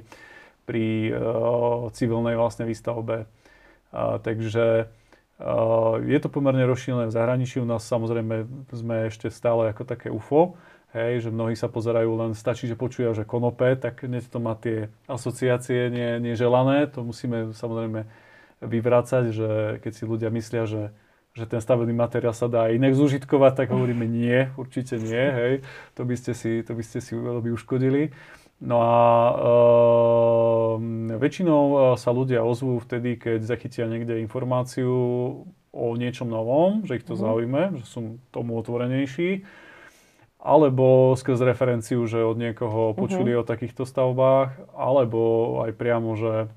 pri 0.63 0.85
uh, 1.11 1.91
civilnej 1.91 2.39
vlastne 2.39 2.63
výstavbe. 2.63 3.27
Uh, 3.91 4.15
takže 4.23 4.87
uh, 4.87 5.99
je 5.99 6.19
to 6.23 6.31
pomerne 6.31 6.63
rozšírené 6.63 7.11
v 7.11 7.15
zahraničí. 7.19 7.59
U 7.59 7.67
nás 7.67 7.83
samozrejme 7.83 8.47
sme 8.71 9.11
ešte 9.11 9.27
stále 9.27 9.75
ako 9.75 9.83
také 9.83 10.07
UFO, 10.07 10.55
Hej, 10.97 11.13
že 11.23 11.29
mnohí 11.29 11.53
sa 11.53 11.69
pozerajú 11.69 12.09
len, 12.17 12.33
stačí, 12.33 12.65
že 12.65 12.73
počujú, 12.73 13.13
že 13.13 13.21
konope, 13.21 13.77
tak 13.77 14.01
hneď 14.01 14.25
to 14.25 14.41
má 14.41 14.57
tie 14.57 14.89
asociácie 15.05 15.93
nie, 15.93 16.17
neželané. 16.17 16.89
To 16.97 17.05
musíme 17.05 17.53
samozrejme 17.53 18.09
vyvrácať, 18.65 19.23
že 19.29 19.49
keď 19.85 19.91
si 19.93 20.03
ľudia 20.09 20.33
myslia, 20.33 20.65
že, 20.65 20.83
že 21.37 21.45
ten 21.45 21.61
stavebný 21.61 21.93
materiál 21.93 22.33
sa 22.33 22.49
dá 22.49 22.73
inak 22.73 22.97
zužitkovať, 22.97 23.53
tak 23.53 23.67
hovoríme 23.69 24.09
nie, 24.09 24.49
určite 24.57 24.97
nie. 24.97 25.25
Hej. 25.29 25.53
To 25.93 26.01
by 26.01 26.15
ste 26.17 26.33
si, 26.33 26.65
to 26.65 26.73
by 26.73 26.81
ste 26.81 26.97
si 26.97 27.13
veľmi 27.13 27.53
uškodili. 27.53 28.09
No 28.57 28.81
a 28.81 28.97
e, 29.29 29.37
väčšinou 31.21 31.93
sa 31.93 32.09
ľudia 32.09 32.41
ozvú 32.41 32.81
vtedy, 32.81 33.21
keď 33.21 33.45
zachytia 33.45 33.85
niekde 33.85 34.17
informáciu 34.17 34.89
o 35.69 35.87
niečom 35.93 36.25
novom, 36.25 36.81
že 36.89 36.97
ich 36.97 37.05
to 37.05 37.13
mm. 37.13 37.21
zaujíme, 37.21 37.61
že 37.77 37.85
sú 37.85 38.17
tomu 38.33 38.57
otvorenejší 38.57 39.45
alebo 40.47 41.11
skrz 41.19 41.43
referenciu, 41.43 42.07
že 42.07 42.23
od 42.23 42.39
niekoho 42.39 42.95
mhm. 42.95 42.95
počuli 42.95 43.31
uh-huh. 43.35 43.43
o 43.43 43.49
takýchto 43.49 43.83
stavbách, 43.83 44.55
alebo 44.71 45.19
aj 45.67 45.75
priamo, 45.75 46.15
že 46.15 46.47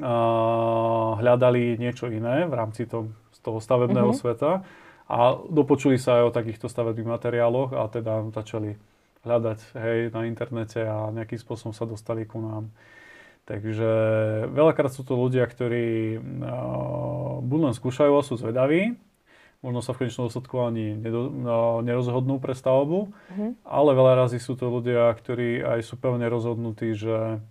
uh, 0.00 1.20
hľadali 1.20 1.76
niečo 1.76 2.08
iné 2.08 2.48
v 2.48 2.54
rámci 2.56 2.88
to, 2.88 3.12
z 3.36 3.38
toho 3.44 3.60
stavebného 3.60 4.16
uh-huh. 4.16 4.20
sveta 4.24 4.64
a 5.06 5.18
dopočuli 5.52 6.00
sa 6.00 6.18
aj 6.18 6.32
o 6.32 6.34
takýchto 6.34 6.72
stavebných 6.72 7.06
materiáloch 7.06 7.76
a 7.76 7.84
teda 7.92 8.32
začali 8.32 8.80
hľadať 9.22 9.58
hej, 9.76 9.98
na 10.16 10.24
internete 10.24 10.80
a 10.80 11.12
nejakým 11.12 11.38
spôsobom 11.38 11.76
sa 11.76 11.84
dostali 11.84 12.24
ku 12.24 12.40
nám. 12.40 12.72
Takže 13.46 13.90
veľakrát 14.50 14.90
sú 14.90 15.06
to 15.06 15.14
ľudia, 15.14 15.46
ktorí 15.46 16.18
uh, 16.18 17.38
buď 17.44 17.60
len 17.70 17.74
skúšajú 17.76 18.12
a 18.18 18.26
sú 18.26 18.34
zvedaví, 18.34 18.98
možno 19.66 19.82
sa 19.82 19.90
v 19.90 20.06
konečnom 20.06 20.30
dôsledku 20.30 20.54
ani 20.62 20.94
nedo, 20.94 21.26
no, 21.26 21.82
nerozhodnú 21.82 22.38
pre 22.38 22.54
stavbu, 22.54 23.10
mm-hmm. 23.10 23.50
ale 23.66 23.90
veľa 23.98 24.14
razy 24.22 24.38
sú 24.38 24.54
to 24.54 24.70
ľudia, 24.70 25.10
ktorí 25.10 25.66
aj 25.66 25.82
sú 25.82 25.98
pevne 25.98 26.30
rozhodnutí, 26.30 26.94
že 26.94 27.42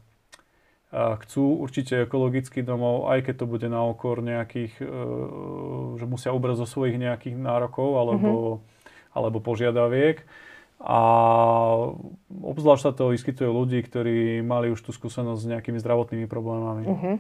chcú 0.96 1.60
určite 1.60 2.08
ekologický 2.08 2.64
domov, 2.64 3.12
aj 3.12 3.28
keď 3.28 3.36
to 3.44 3.46
bude 3.52 3.68
na 3.68 3.84
okor 3.84 4.24
nejakých, 4.24 4.80
e, 4.80 4.88
že 6.00 6.06
musia 6.08 6.32
ubrať 6.32 6.64
zo 6.64 6.68
svojich 6.70 6.96
nejakých 6.96 7.36
nárokov 7.36 8.00
alebo, 8.00 8.32
mm-hmm. 8.64 9.12
alebo 9.12 9.38
požiadaviek. 9.44 10.24
A 10.80 11.00
obzvlášť 12.32 12.84
sa 12.84 12.92
to 12.96 13.12
vyskytuje 13.12 13.48
ľudí, 13.48 13.80
ktorí 13.84 14.40
mali 14.44 14.72
už 14.72 14.80
tú 14.84 14.92
skúsenosť 14.96 15.40
s 15.42 15.50
nejakými 15.52 15.80
zdravotnými 15.84 16.28
problémami. 16.32 16.84
Mm-hmm. 16.88 17.16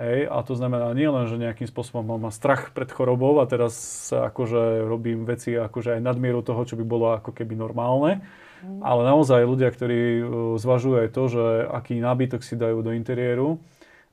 Hej, 0.00 0.24
a 0.24 0.40
to 0.40 0.56
znamená 0.56 0.88
nie 0.96 1.04
len, 1.04 1.28
že 1.28 1.36
nejakým 1.36 1.68
spôsobom 1.68 2.16
mám 2.16 2.32
strach 2.32 2.72
pred 2.72 2.88
chorobou 2.88 3.44
a 3.44 3.44
teraz 3.44 3.76
sa 4.08 4.32
akože 4.32 4.88
robím 4.88 5.28
veci 5.28 5.52
akože 5.52 6.00
aj 6.00 6.00
nadmieru 6.00 6.40
toho, 6.40 6.64
čo 6.64 6.80
by 6.80 6.84
bolo 6.88 7.12
ako 7.12 7.36
keby 7.36 7.52
normálne, 7.52 8.24
mm. 8.64 8.80
ale 8.80 9.04
naozaj 9.04 9.44
ľudia, 9.44 9.68
ktorí 9.68 10.00
uh, 10.00 10.24
zvažujú 10.56 10.96
aj 10.96 11.08
to, 11.12 11.22
že 11.28 11.44
aký 11.68 12.00
nábytok 12.00 12.40
si 12.40 12.56
dajú 12.56 12.80
do 12.80 12.96
interiéru 12.96 13.60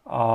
a 0.10 0.26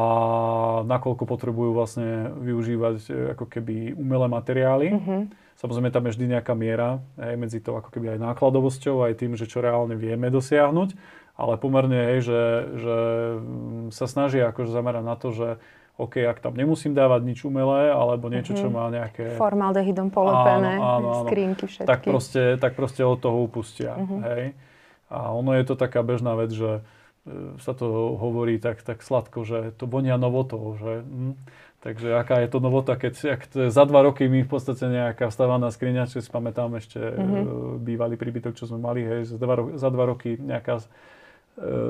nakoľko 0.86 1.26
potrebujú 1.26 1.74
vlastne 1.74 2.30
využívať 2.30 2.96
e, 3.10 3.34
ako 3.34 3.50
keby 3.50 3.98
umelé 3.98 4.30
materiály. 4.30 4.86
Mm-hmm. 4.94 5.20
Samozrejme 5.58 5.90
tam 5.90 6.06
je 6.06 6.14
vždy 6.14 6.26
nejaká 6.30 6.54
miera 6.54 7.02
hej, 7.18 7.34
medzi 7.34 7.58
to 7.58 7.74
ako 7.74 7.90
keby 7.90 8.14
aj 8.14 8.22
nákladovosťou, 8.22 9.02
aj 9.02 9.18
tým, 9.18 9.34
že 9.34 9.50
čo 9.50 9.58
reálne 9.58 9.98
vieme 9.98 10.30
dosiahnuť 10.30 10.94
ale 11.34 11.58
pomerne 11.58 12.18
je, 12.18 12.30
že, 12.30 12.42
že 12.78 12.96
mm, 13.42 13.90
sa 13.90 14.06
snažia 14.06 14.54
akože 14.54 14.70
zamerať 14.70 15.04
na 15.04 15.16
to, 15.18 15.28
že 15.34 15.48
OK, 15.94 16.18
ak 16.26 16.42
tam 16.42 16.58
nemusím 16.58 16.90
dávať 16.90 17.22
nič 17.22 17.38
umelé, 17.46 17.94
alebo 17.94 18.26
niečo, 18.26 18.58
čo 18.58 18.66
mhm. 18.66 18.74
má 18.74 18.84
nejaké... 18.90 19.38
Formaldehydom 19.38 20.10
polepené, 20.10 20.82
áno, 20.82 20.82
áno, 20.82 21.08
áno. 21.22 21.26
skrinky 21.26 21.70
všetky. 21.70 21.86
Tak 21.86 22.00
proste, 22.02 22.42
tak 22.58 22.74
proste 22.74 23.06
od 23.06 23.22
toho 23.22 23.46
upustia. 23.46 23.94
Uh-huh. 23.94 24.18
Hej? 24.26 24.58
A 25.06 25.30
ono 25.30 25.54
je 25.54 25.62
to 25.62 25.78
taká 25.78 26.02
bežná 26.02 26.34
vec, 26.34 26.50
že 26.50 26.82
e, 27.30 27.54
sa 27.62 27.78
to 27.78 28.18
hovorí 28.18 28.58
tak, 28.58 28.82
tak 28.82 29.06
sladko, 29.06 29.46
že 29.46 29.70
to 29.78 29.86
vonia 29.86 30.18
novotou, 30.18 30.74
že... 30.78 31.06
Hm. 31.06 31.38
Takže 31.84 32.16
aká 32.16 32.40
je 32.40 32.48
to 32.48 32.64
novota, 32.64 32.96
keď 32.96 33.36
ak 33.36 33.42
to 33.44 33.68
je 33.68 33.70
za 33.70 33.84
dva 33.84 34.08
roky 34.08 34.24
mi 34.24 34.40
v 34.40 34.48
podstate 34.48 34.88
nejaká 34.88 35.28
vstávaná 35.28 35.68
skriňa, 35.68 36.08
čo 36.08 36.24
si 36.24 36.32
pamätám 36.32 36.72
ešte 36.80 36.96
uh-huh. 36.96 37.76
bývalý 37.76 38.16
príbytok, 38.16 38.56
čo 38.56 38.64
sme 38.64 38.80
mali, 38.80 39.04
hej, 39.04 39.28
za 39.28 39.36
dva, 39.36 39.76
za 39.76 39.92
dva 39.92 40.08
roky 40.08 40.40
nejaká 40.40 40.80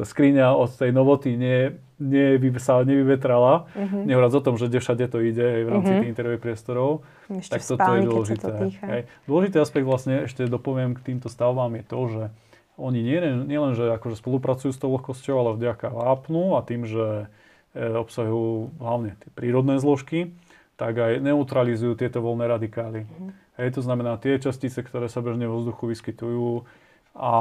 skriňa 0.04 0.52
od 0.52 0.68
tej 0.76 0.92
novoty 0.92 1.40
nie, 1.40 1.73
nie, 1.97 2.37
sa 2.61 2.85
nevyvetrala. 2.85 3.64
Uh-huh. 3.73 4.04
Nehovoriac 4.04 4.35
o 4.37 4.44
tom, 4.44 4.54
že 4.61 4.68
všade 4.68 5.09
to 5.09 5.25
ide 5.25 5.40
aj 5.40 5.62
v 5.64 5.68
rámci 5.73 5.90
uh-huh. 5.90 6.00
tých 6.04 6.11
interiérových 6.12 6.44
priestorov. 6.44 6.90
Ešte 7.33 7.52
tak 7.56 7.62
toto 7.64 7.90
je 7.97 8.00
dôležité. 8.04 8.49
Hej. 8.85 9.00
Dôležitý 9.25 9.56
aspekt 9.64 9.87
vlastne 9.88 10.28
ešte 10.28 10.44
dopoviem 10.44 10.92
k 10.92 11.00
týmto 11.00 11.33
stavbám 11.33 11.80
je 11.80 11.85
to, 11.88 12.00
že 12.12 12.23
oni 12.76 13.00
nielen, 13.06 13.47
nie 13.47 13.56
len, 13.56 13.73
že 13.73 13.87
akože 13.87 14.18
spolupracujú 14.18 14.75
s 14.75 14.80
tou 14.83 14.90
vlhkosťou, 14.92 15.35
ale 15.38 15.50
vďaka 15.56 15.94
vápnu 15.94 16.59
a 16.59 16.61
tým, 16.66 16.85
že 16.85 17.30
e, 17.73 17.87
obsahujú 17.87 18.83
hlavne 18.83 19.14
tie 19.23 19.30
prírodné 19.30 19.78
zložky, 19.78 20.35
tak 20.75 20.99
aj 20.99 21.23
neutralizujú 21.23 21.94
tieto 21.94 22.18
voľné 22.18 22.50
radikály. 22.50 23.06
Uh-huh. 23.06 23.30
Hej, 23.62 23.78
to 23.78 23.80
znamená, 23.87 24.18
tie 24.18 24.42
častice, 24.42 24.83
ktoré 24.83 25.06
sa 25.06 25.23
bežne 25.23 25.47
vo 25.47 25.62
vzduchu 25.62 25.94
vyskytujú, 25.94 26.66
a 27.14 27.33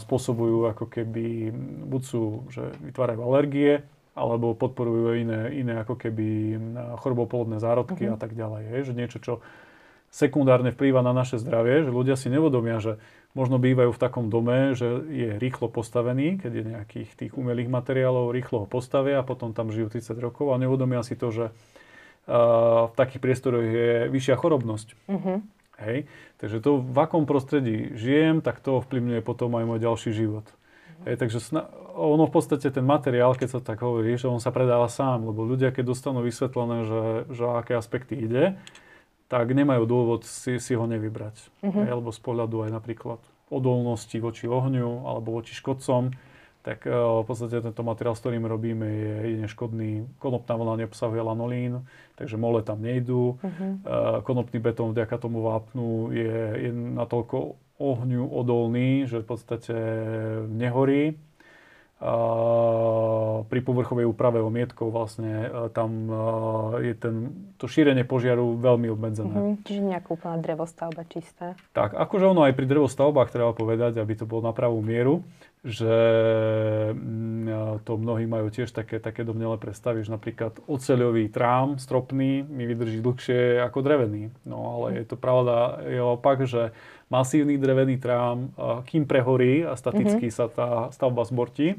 spôsobujú 0.00 0.72
ako 0.72 0.88
keby, 0.88 1.52
buď 1.84 2.02
sú, 2.02 2.48
že 2.48 2.72
vytvárajú 2.80 3.20
alergie, 3.20 3.84
alebo 4.16 4.56
podporujú 4.56 5.16
iné, 5.16 5.54
iné 5.54 5.74
ako 5.80 5.94
keby 5.96 6.56
choroboplodné 7.04 7.62
zárodky 7.62 8.08
uh-huh. 8.08 8.16
a 8.16 8.18
tak 8.18 8.34
ďalej. 8.34 8.62
Je, 8.68 8.78
že 8.90 8.96
niečo, 8.96 9.18
čo 9.22 9.34
sekundárne 10.10 10.74
vplýva 10.74 11.06
na 11.06 11.14
naše 11.14 11.38
zdravie, 11.38 11.86
že 11.86 11.94
ľudia 11.94 12.18
si 12.18 12.26
nevodomia, 12.26 12.82
že 12.82 12.98
možno 13.38 13.62
bývajú 13.62 13.94
v 13.94 14.02
takom 14.02 14.26
dome, 14.26 14.74
že 14.74 15.06
je 15.06 15.38
rýchlo 15.38 15.70
postavený, 15.70 16.42
keď 16.42 16.50
je 16.50 16.64
nejakých 16.66 17.10
tých 17.14 17.32
umelých 17.38 17.70
materiálov, 17.70 18.34
rýchlo 18.34 18.66
ho 18.66 18.68
postavia 18.68 19.22
a 19.22 19.26
potom 19.26 19.54
tam 19.54 19.70
žijú 19.70 19.86
30 19.94 20.18
rokov 20.18 20.50
a 20.50 20.58
nevodomia 20.58 21.06
si 21.06 21.14
to, 21.14 21.30
že 21.30 21.46
uh, 21.54 22.90
v 22.90 22.94
takých 22.98 23.22
priestoroch 23.22 23.62
je 23.62 24.10
vyššia 24.10 24.34
chorobnosť. 24.34 24.88
Mm-hmm. 25.06 25.38
Hej? 25.86 25.98
Takže 26.40 26.64
to, 26.64 26.80
v 26.80 26.96
akom 26.96 27.28
prostredí 27.28 27.92
žijem, 28.00 28.40
tak 28.40 28.64
to 28.64 28.80
ovplyvňuje 28.80 29.20
potom 29.20 29.52
aj 29.60 29.64
môj 29.68 29.80
ďalší 29.84 30.10
život. 30.16 30.48
Mm-hmm. 30.48 31.04
Hej, 31.04 31.16
takže 31.20 31.38
sna- 31.38 31.68
ono 31.92 32.24
v 32.24 32.32
podstate 32.32 32.72
ten 32.72 32.80
materiál, 32.80 33.36
keď 33.36 33.48
sa 33.52 33.60
tak 33.60 33.84
hovorí, 33.84 34.16
že 34.16 34.24
on 34.24 34.40
sa 34.40 34.48
predáva 34.48 34.88
sám, 34.88 35.28
lebo 35.28 35.44
ľudia, 35.44 35.68
keď 35.68 35.92
dostanú 35.92 36.24
vysvetlené, 36.24 36.88
že, 36.88 37.02
že 37.36 37.44
aké 37.44 37.76
aspekty 37.76 38.16
ide, 38.16 38.56
tak 39.28 39.52
nemajú 39.52 39.84
dôvod 39.84 40.24
si, 40.24 40.56
si 40.56 40.72
ho 40.72 40.88
nevybrať. 40.88 41.36
Mm-hmm. 41.60 41.84
Alebo 41.92 42.08
z 42.08 42.20
pohľadu 42.24 42.64
aj 42.64 42.70
napríklad 42.72 43.20
odolnosti 43.52 44.16
voči 44.16 44.48
ohňu 44.48 45.04
alebo 45.04 45.36
voči 45.36 45.52
škodcom, 45.52 46.14
tak 46.60 46.84
uh, 46.84 47.20
v 47.20 47.26
podstate 47.26 47.64
tento 47.64 47.82
materiál, 47.82 48.12
s 48.12 48.20
ktorým 48.20 48.44
robíme, 48.44 48.84
je, 48.84 49.14
je 49.32 49.36
neškodný. 49.48 50.04
Konopná 50.20 50.54
vlna 50.60 50.84
neobsahuje 50.84 51.20
lanolín, 51.24 51.88
takže 52.20 52.36
mole 52.36 52.60
tam 52.60 52.84
nejdú. 52.84 53.40
Mm-hmm. 53.40 53.70
Uh, 53.82 54.20
konopný 54.22 54.60
betón 54.60 54.92
vďaka 54.92 55.16
tomu 55.16 55.40
vápnu 55.40 56.12
je, 56.12 56.68
je 56.68 56.70
natoľko 56.72 57.56
ohňu 57.80 58.28
odolný, 58.28 59.08
že 59.08 59.24
v 59.24 59.26
podstate 59.26 59.76
nehorí 60.52 61.16
pri 63.44 63.60
povrchovej 63.60 64.08
úprave 64.08 64.40
omietkov 64.40 64.88
vlastne 64.88 65.52
tam 65.76 66.08
je 66.80 66.96
ten, 66.96 67.28
to 67.60 67.68
šírenie 67.68 68.08
požiaru 68.08 68.56
veľmi 68.56 68.88
obmedzené. 68.88 69.28
Mm-hmm, 69.36 69.68
čiže 69.68 69.80
nejaká 69.84 70.08
úplná 70.16 70.40
drevostavba 70.40 71.04
čistá. 71.12 71.52
Tak, 71.76 71.92
akože 71.92 72.32
ono 72.32 72.48
aj 72.48 72.56
pri 72.56 72.72
drevostavbách 72.72 73.28
treba 73.28 73.52
povedať, 73.52 74.00
aby 74.00 74.16
to 74.16 74.24
bolo 74.24 74.48
na 74.48 74.56
pravú 74.56 74.80
mieru, 74.80 75.20
že 75.60 75.96
mm, 76.96 77.84
to 77.84 78.00
mnohí 78.00 78.24
majú 78.24 78.48
tiež 78.48 78.72
také, 78.72 78.96
také 78.96 79.28
domnelé 79.28 79.60
predstavy, 79.60 80.00
že 80.00 80.08
napríklad 80.08 80.56
oceľový 80.64 81.28
trám 81.28 81.76
stropný 81.76 82.48
mi 82.48 82.64
vydrží 82.64 83.04
dlhšie 83.04 83.60
ako 83.60 83.84
drevený. 83.84 84.32
No 84.48 84.80
ale 84.80 85.04
je 85.04 85.06
to 85.12 85.20
pravda, 85.20 85.84
je 85.84 86.00
opak, 86.00 86.48
že 86.48 86.72
masívny 87.12 87.60
drevený 87.60 88.00
trám, 88.00 88.56
kým 88.88 89.04
prehorí 89.04 89.68
a 89.68 89.76
staticky 89.76 90.32
mm-hmm. 90.32 90.40
sa 90.40 90.46
tá 90.48 90.68
stavba 90.96 91.28
zbortí, 91.28 91.76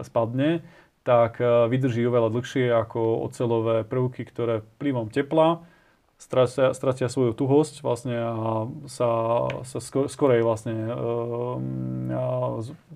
spadne, 0.00 0.64
tak 1.04 1.36
vydrží 1.42 2.08
oveľa 2.08 2.32
dlhšie 2.32 2.72
ako 2.72 3.28
ocelové 3.28 3.84
prvky, 3.84 4.24
ktoré 4.24 4.64
vplyvom 4.80 5.12
tepla 5.12 5.60
stratia, 6.22 6.70
stratia 6.70 7.10
svoju 7.10 7.34
tuhosť 7.34 7.82
vlastne 7.82 8.14
a 8.14 8.34
sa, 8.86 9.10
sa 9.66 9.78
skor, 9.82 10.06
skorej 10.06 10.46
vlastne 10.46 10.74
e, 10.78 10.94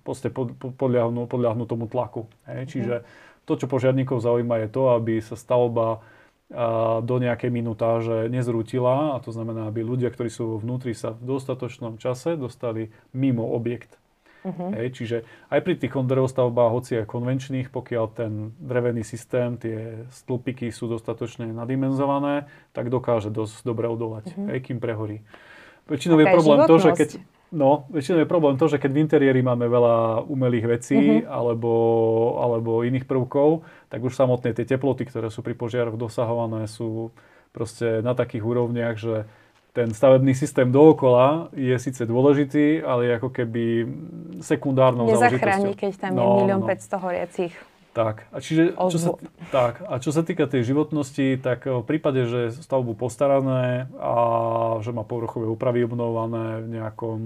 pod, 0.06 0.54
podľahnú, 0.78 1.26
podľahnú 1.26 1.66
tomu 1.66 1.90
tlaku. 1.90 2.30
Hej. 2.46 2.70
Čiže 2.70 2.94
to, 3.42 3.58
čo 3.58 3.66
požiarníkov 3.66 4.22
zaujíma, 4.22 4.62
je 4.66 4.68
to, 4.70 4.82
aby 4.94 5.18
sa 5.18 5.34
stavba 5.34 5.98
a 6.46 7.02
do 7.02 7.18
nejakej 7.18 7.50
minutáže 7.50 8.30
nezrútila 8.30 9.18
a 9.18 9.22
to 9.22 9.34
znamená, 9.34 9.66
aby 9.66 9.82
ľudia, 9.82 10.14
ktorí 10.14 10.30
sú 10.30 10.62
vnútri 10.62 10.94
sa 10.94 11.10
v 11.10 11.34
dostatočnom 11.34 11.98
čase 11.98 12.38
dostali 12.38 12.94
mimo 13.10 13.42
objekt. 13.50 13.98
Uh-huh. 14.46 14.70
Hej, 14.78 14.88
čiže 14.94 15.16
aj 15.50 15.60
pri 15.66 15.74
tých 15.74 15.90
drevostavbách, 15.90 16.70
hoci 16.70 17.02
aj 17.02 17.10
konvenčných, 17.10 17.74
pokiaľ 17.74 18.04
ten 18.14 18.54
drevený 18.62 19.02
systém, 19.02 19.58
tie 19.58 20.06
stĺpiky 20.14 20.70
sú 20.70 20.86
dostatočne 20.86 21.50
nadimenzované, 21.50 22.46
tak 22.70 22.94
dokáže 22.94 23.34
dosť 23.34 23.66
dobre 23.66 23.90
odolať, 23.90 24.30
uh-huh. 24.30 24.54
hej, 24.54 24.58
kým 24.62 24.78
prehorí. 24.78 25.26
Väčšinou 25.90 26.22
je 26.22 26.26
problém 26.30 26.60
to, 26.66 26.76
že 26.78 26.90
keď, 26.94 27.10
No, 27.46 27.86
väčšinou 27.94 28.26
je 28.26 28.28
problém 28.28 28.58
to, 28.58 28.66
že 28.66 28.82
keď 28.82 28.90
v 28.90 29.02
interiéri 29.06 29.38
máme 29.38 29.70
veľa 29.70 30.26
umelých 30.26 30.66
vecí 30.66 30.98
uh-huh. 31.22 31.30
alebo, 31.30 31.72
alebo 32.42 32.82
iných 32.82 33.06
prvkov, 33.06 33.62
tak 33.86 34.02
už 34.02 34.18
samotné 34.18 34.50
tie 34.50 34.66
teploty, 34.66 35.06
ktoré 35.06 35.30
sú 35.30 35.46
pri 35.46 35.54
požiaroch 35.54 35.94
dosahované, 35.94 36.66
sú 36.66 37.14
proste 37.54 38.02
na 38.02 38.18
takých 38.18 38.42
úrovniach, 38.42 38.98
že 38.98 39.30
ten 39.76 39.92
stavebný 39.92 40.32
systém 40.32 40.72
dookola 40.72 41.52
je 41.52 41.76
síce 41.76 42.00
dôležitý, 42.08 42.80
ale 42.80 43.12
je 43.12 43.12
ako 43.20 43.28
keby 43.28 43.64
sekundárnou 44.40 45.04
Nezachráni, 45.04 45.76
keď 45.76 46.08
tam 46.08 46.16
no, 46.16 46.24
je 46.24 46.28
milión 46.48 46.64
no. 46.64 46.68
500 46.72 47.04
horiacich 47.04 47.52
tak 47.96 48.28
a, 48.28 48.44
čiže, 48.44 48.76
čo 48.76 48.98
sa, 49.00 49.10
tak, 49.48 49.80
a 49.80 49.96
čo 49.96 50.12
sa 50.12 50.20
týka 50.20 50.44
tej 50.44 50.68
životnosti, 50.68 51.40
tak 51.40 51.64
v 51.64 51.80
prípade, 51.80 52.28
že 52.28 52.52
stavbu 52.52 52.92
postarané 52.92 53.88
a 53.96 54.14
že 54.84 54.92
má 54.92 55.00
povrchové 55.00 55.48
úpravy 55.48 55.88
obnovované 55.88 56.60
v 56.60 56.76
nejakom 56.76 57.18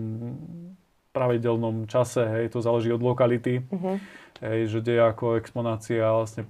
pravidelnom 1.10 1.90
čase, 1.90 2.22
hej, 2.22 2.54
to 2.54 2.62
záleží 2.62 2.94
od 2.94 3.02
lokality, 3.02 3.66
uh-huh. 3.66 3.98
hej, 4.46 4.70
že 4.70 4.78
kde 4.78 5.10
ako 5.10 5.42
exponácia 5.42 6.06
vlastne 6.06 6.46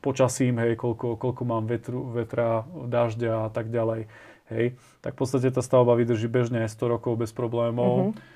počasím, 0.00 0.56
hej, 0.64 0.80
koľko, 0.80 1.20
koľko 1.20 1.42
mám 1.44 1.68
vetru, 1.68 2.16
vetra, 2.16 2.64
dažďa 2.64 3.44
a 3.44 3.48
tak 3.52 3.68
ďalej 3.68 4.08
hej, 4.52 4.76
tak 5.00 5.14
v 5.14 5.18
podstate 5.24 5.48
tá 5.52 5.62
stavba 5.64 5.96
vydrží 5.96 6.28
bežne 6.28 6.64
aj 6.64 6.74
100 6.74 6.94
rokov 6.98 7.20
bez 7.20 7.30
problémov. 7.32 8.12
Mm-hmm. 8.12 8.32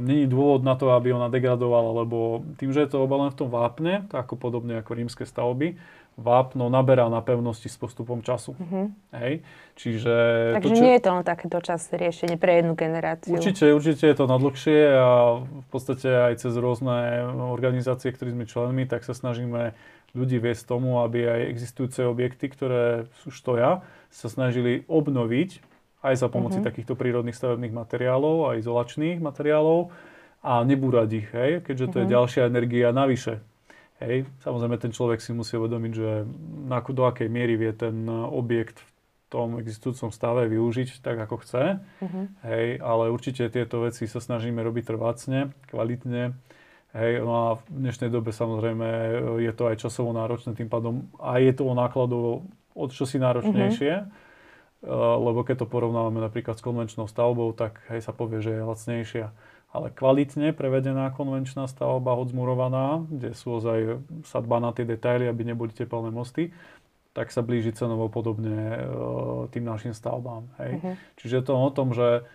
Není 0.00 0.32
dôvod 0.32 0.64
na 0.64 0.80
to, 0.80 0.96
aby 0.96 1.12
ona 1.12 1.28
degradovala, 1.28 1.92
lebo 2.04 2.40
tým, 2.56 2.72
že 2.72 2.88
je 2.88 2.96
to 2.96 3.04
obalené 3.04 3.28
v 3.36 3.40
tom 3.44 3.52
vápne, 3.52 4.08
tak 4.08 4.24
ako 4.24 4.40
podobne 4.40 4.80
ako 4.80 4.96
rímske 4.96 5.28
stavby, 5.28 5.76
vápno 6.16 6.72
naberá 6.72 7.12
na 7.12 7.20
pevnosti 7.20 7.68
s 7.68 7.76
postupom 7.76 8.24
času. 8.24 8.56
Mm-hmm. 8.56 8.86
Hej? 9.20 9.44
Čiže 9.76 10.14
Takže 10.56 10.64
to, 10.64 10.72
čo... 10.72 10.84
nie 10.88 10.94
je 10.96 11.02
to 11.04 11.10
len 11.12 11.24
takéto 11.28 11.58
čas 11.60 11.84
riešenie 11.92 12.40
pre 12.40 12.64
jednu 12.64 12.72
generáciu. 12.72 13.36
Určite, 13.36 13.76
určite 13.76 14.08
je 14.08 14.16
to 14.16 14.24
na 14.24 14.40
dlhšie 14.40 14.78
a 14.96 15.44
v 15.44 15.68
podstate 15.68 16.08
aj 16.32 16.40
cez 16.40 16.56
rôzne 16.56 17.28
organizácie, 17.36 18.16
ktorých 18.16 18.32
sme 18.32 18.48
členmi, 18.48 18.88
tak 18.88 19.04
sa 19.04 19.12
snažíme 19.12 19.76
ľudí 20.16 20.40
viesť 20.40 20.64
tomu, 20.64 21.04
aby 21.04 21.28
aj 21.28 21.40
existujúce 21.52 22.00
objekty, 22.08 22.48
ktoré 22.48 23.06
sú 23.20 23.28
štoja, 23.28 23.84
sa 24.08 24.28
snažili 24.32 24.88
obnoviť 24.88 25.60
aj 26.00 26.14
za 26.16 26.28
pomoci 26.32 26.58
uh-huh. 26.58 26.68
takýchto 26.72 26.96
prírodných 26.96 27.36
stavebných 27.36 27.74
materiálov 27.76 28.48
a 28.48 28.56
izolačných 28.56 29.20
materiálov 29.20 29.92
a 30.40 30.62
nebúrať 30.62 31.08
ich, 31.12 31.28
hej, 31.34 31.50
keďže 31.66 31.86
to 31.90 31.96
uh-huh. 31.98 32.02
je 32.02 32.06
mhm. 32.08 32.14
ďalšia 32.16 32.42
energia 32.48 32.88
navyše. 32.94 33.34
Hej, 33.96 34.28
samozrejme 34.44 34.76
ten 34.76 34.92
človek 34.92 35.24
si 35.24 35.32
musí 35.32 35.56
uvedomiť, 35.56 35.92
že 35.96 36.10
na, 36.68 36.84
do 36.84 37.02
akej 37.08 37.32
miery 37.32 37.56
vie 37.56 37.72
ten 37.72 38.04
objekt 38.12 38.84
v 38.84 38.90
tom 39.32 39.48
existujúcom 39.56 40.12
stave 40.12 40.52
využiť 40.52 41.00
tak, 41.00 41.16
ako 41.16 41.40
chce. 41.40 41.80
Uh-huh. 41.80 42.28
Hej, 42.44 42.78
ale 42.84 43.08
určite 43.08 43.48
tieto 43.48 43.82
veci 43.82 44.04
sa 44.04 44.20
snažíme 44.20 44.60
robiť 44.60 44.84
trvácne, 44.92 45.50
kvalitne 45.72 46.36
Hej, 46.94 47.26
no 47.26 47.32
a 47.34 47.46
v 47.58 47.62
dnešnej 47.66 48.08
dobe 48.08 48.30
samozrejme 48.30 48.86
je 49.42 49.52
to 49.52 49.66
aj 49.66 49.76
časovo 49.82 50.14
náročné, 50.14 50.54
tým 50.54 50.70
pádom 50.70 51.10
aj 51.18 51.40
je 51.42 51.54
to 51.58 51.64
o 51.66 51.74
nákladovo 51.74 52.46
od 52.76 52.90
čosi 52.92 53.18
náročnejšie, 53.18 53.94
mm-hmm. 54.04 54.86
lebo 55.20 55.42
keď 55.42 55.64
to 55.64 55.66
porovnávame 55.66 56.22
napríklad 56.22 56.60
s 56.60 56.64
konvenčnou 56.64 57.08
stavbou, 57.08 57.50
tak 57.56 57.82
hej, 57.90 58.04
sa 58.04 58.12
povie, 58.12 58.44
že 58.44 58.54
je 58.54 58.62
lacnejšia. 58.62 59.26
Ale 59.74 59.92
kvalitne 59.92 60.56
prevedená 60.56 61.12
konvenčná 61.12 61.68
stavba, 61.68 62.16
odzmurovaná, 62.16 63.04
kde 63.08 63.36
sú 63.36 63.60
ozaj 63.60 64.00
sadba 64.24 64.62
na 64.62 64.72
tie 64.72 64.88
detaily, 64.88 65.28
aby 65.28 65.42
neboli 65.52 65.74
tepelné 65.74 66.08
mosty, 66.08 66.54
tak 67.12 67.32
sa 67.32 67.40
blíži 67.40 67.72
cenovo 67.72 68.12
podobne 68.12 68.76
uh, 68.76 69.48
tým 69.52 69.64
našim 69.64 69.92
stavbám. 69.96 70.48
Hej. 70.60 70.72
Mm-hmm. 70.80 70.94
Čiže 71.16 71.44
to 71.44 71.52
o 71.56 71.70
tom, 71.72 71.92
že 71.92 72.28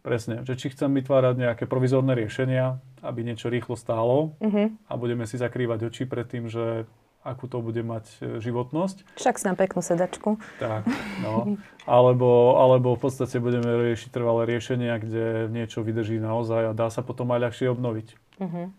presne, 0.00 0.40
že 0.48 0.56
či 0.56 0.72
chcem 0.72 0.88
vytvárať 0.88 1.34
nejaké 1.36 1.64
provizorné 1.68 2.16
riešenia, 2.16 2.80
aby 3.04 3.20
niečo 3.22 3.52
rýchlo 3.52 3.76
stálo 3.76 4.34
uh-huh. 4.40 4.72
a 4.88 4.92
budeme 4.96 5.28
si 5.28 5.36
zakrývať 5.36 5.92
oči 5.92 6.08
pred 6.08 6.24
tým, 6.24 6.48
že 6.48 6.88
akú 7.22 7.46
to 7.46 7.62
bude 7.62 7.78
mať 7.86 8.04
e, 8.18 8.42
životnosť. 8.42 9.06
Však 9.14 9.38
si 9.38 9.44
na 9.46 9.54
peknú 9.54 9.78
sedačku. 9.78 10.42
Tak, 10.58 10.82
no. 11.22 11.54
Alebo, 11.86 12.58
alebo 12.58 12.98
v 12.98 13.00
podstate 13.06 13.38
budeme 13.38 13.66
riešiť 13.66 14.10
trvalé 14.10 14.50
riešenia, 14.50 14.98
kde 14.98 15.46
niečo 15.46 15.86
vydrží 15.86 16.18
naozaj 16.18 16.74
a 16.74 16.76
dá 16.76 16.90
sa 16.90 17.06
potom 17.06 17.30
aj 17.30 17.50
ľahšie 17.50 17.70
obnoviť. 17.70 18.08
Uh-huh. 18.42 18.74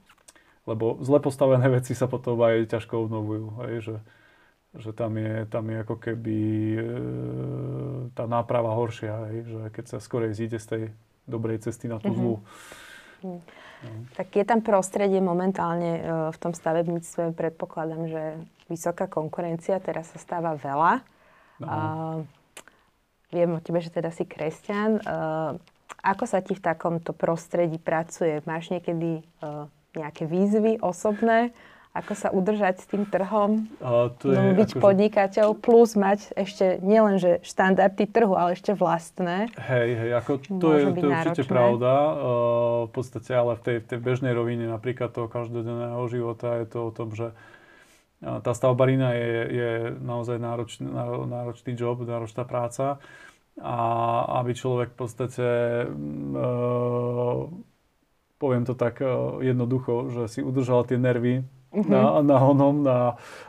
Lebo 0.67 0.99
zle 0.99 1.23
postavené 1.23 1.71
veci 1.79 1.95
sa 1.95 2.11
potom 2.11 2.35
aj 2.43 2.67
ťažko 2.67 3.07
obnovujú. 3.07 3.45
Hej, 3.63 3.75
že, 3.79 3.95
že 4.73 4.89
tam, 4.93 5.13
je, 5.21 5.45
tam 5.45 5.69
je 5.69 5.77
ako 5.85 5.95
keby 6.01 6.39
e, 6.73 6.85
tá 8.17 8.25
náprava 8.25 8.73
horšia, 8.73 9.29
hej, 9.29 9.39
že 9.45 9.61
keď 9.69 9.85
sa 9.85 9.97
skorej 10.01 10.33
zíde 10.33 10.57
z 10.57 10.65
tej 10.65 10.83
dobrej 11.29 11.61
cesty 11.61 11.85
na 11.85 12.01
tú 12.01 12.09
uh-huh. 12.09 12.17
zlú. 12.17 12.35
Uh-huh. 13.21 13.41
Tak 14.17 14.33
je 14.33 14.45
tam 14.47 14.65
prostredie 14.65 15.21
momentálne 15.21 15.91
e, 15.99 16.01
v 16.33 16.37
tom 16.41 16.57
stavebníctve, 16.57 17.37
predpokladám, 17.37 18.03
že 18.09 18.23
vysoká 18.71 19.05
konkurencia, 19.05 19.77
teraz 19.83 20.09
sa 20.15 20.19
stáva 20.19 20.55
veľa. 20.57 21.03
No. 21.61 21.67
A, 21.67 21.77
viem 23.29 23.53
o 23.53 23.61
tebe, 23.61 23.77
že 23.77 23.93
teda 23.93 24.09
si 24.09 24.25
kresťan. 24.25 25.03
A, 25.03 25.57
e, 25.59 25.71
ako 26.03 26.25
sa 26.25 26.41
ti 26.41 26.57
v 26.57 26.63
takomto 26.63 27.13
prostredí 27.13 27.77
pracuje? 27.77 28.41
Máš 28.49 28.73
niekedy 28.73 29.21
a, 29.43 29.69
e, 29.69 30.01
nejaké 30.01 30.25
výzvy 30.25 30.81
osobné? 30.81 31.53
Ako 31.93 32.13
sa 32.17 32.33
udržať 32.33 32.81
s 32.81 32.85
tým 32.89 33.05
trhom, 33.05 33.69
a 33.77 34.09
to 34.17 34.33
je, 34.33 34.37
no, 34.41 34.57
byť 34.57 34.69
akože... 34.73 34.81
podnikateľ, 34.81 35.47
plus 35.53 35.93
mať 35.93 36.33
ešte 36.33 36.81
nielenže 36.81 37.45
štandardy 37.45 38.09
trhu, 38.09 38.33
ale 38.33 38.57
ešte 38.57 38.73
vlastné. 38.73 39.53
Hej, 39.53 39.89
hej, 40.01 40.11
ako 40.17 40.31
to 40.57 40.67
je, 40.73 40.81
to 40.89 41.05
je 41.05 41.13
určite 41.13 41.43
pravda. 41.45 41.93
Uh, 41.93 42.89
v 42.89 42.91
podstate 42.97 43.29
ale 43.37 43.53
v 43.57 43.61
tej, 43.61 43.77
v 43.81 43.87
tej 43.93 43.99
bežnej 44.01 44.33
rovine 44.33 44.65
napríklad 44.65 45.13
toho 45.13 45.29
každodenného 45.29 46.01
života 46.09 46.65
je 46.65 46.65
to 46.65 46.79
o 46.89 46.91
tom, 46.91 47.13
že 47.13 47.29
tá 48.23 48.55
stavbarina 48.55 49.13
je, 49.13 49.35
je 49.51 49.71
naozaj 49.99 50.39
náročný, 50.39 50.87
náročný 51.27 51.75
job, 51.75 52.01
náročná 52.07 52.47
práca 52.47 52.97
a 53.61 53.75
aby 54.41 54.57
človek 54.57 54.95
v 54.95 54.97
podstate 54.97 55.47
uh, 55.85 57.53
poviem 58.41 58.65
to 58.65 58.73
tak 58.73 58.97
uh, 59.03 59.37
jednoducho, 59.45 60.09
že 60.09 60.23
si 60.25 60.39
udržal 60.41 60.89
tie 60.89 60.97
nervy 60.97 61.45
uh-huh. 61.73 61.89
na, 61.89 62.21
na 62.21 62.37
onom, 62.37 62.85
na, 62.85 62.99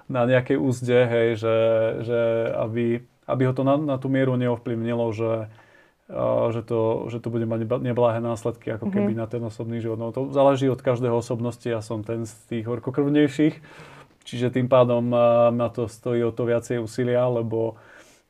na 0.09 0.25
nejakej 0.25 0.57
úzde, 0.57 0.97
hej, 1.05 1.29
že, 1.37 1.57
že 2.03 2.21
aby, 2.57 3.05
aby 3.29 3.43
ho 3.45 3.53
to 3.53 3.63
na, 3.63 3.77
na 3.77 3.97
tú 4.01 4.09
mieru 4.09 4.35
neovplyvnilo, 4.41 5.13
že, 5.13 5.53
uh, 6.09 6.49
že, 6.51 6.65
to, 6.65 7.13
že 7.13 7.21
to 7.21 7.29
bude 7.29 7.45
mať 7.45 7.69
neblahé 7.85 8.25
následky 8.25 8.73
ako 8.73 8.89
keby 8.89 9.13
uh-huh. 9.13 9.23
na 9.23 9.27
ten 9.29 9.45
osobný 9.45 9.85
život. 9.85 10.01
No 10.01 10.11
to 10.11 10.33
záleží 10.33 10.67
od 10.73 10.81
každého 10.81 11.21
osobnosti, 11.21 11.69
ja 11.69 11.85
som 11.85 12.01
ten 12.01 12.25
z 12.25 12.33
tých 12.49 12.65
horkokrvnejších, 12.65 13.61
čiže 14.25 14.57
tým 14.57 14.73
pádom 14.73 15.13
uh, 15.13 15.53
na 15.53 15.69
to 15.69 15.87
stojí 15.87 16.25
o 16.25 16.33
to 16.33 16.49
viacej 16.49 16.81
úsilia, 16.81 17.29
lebo 17.29 17.77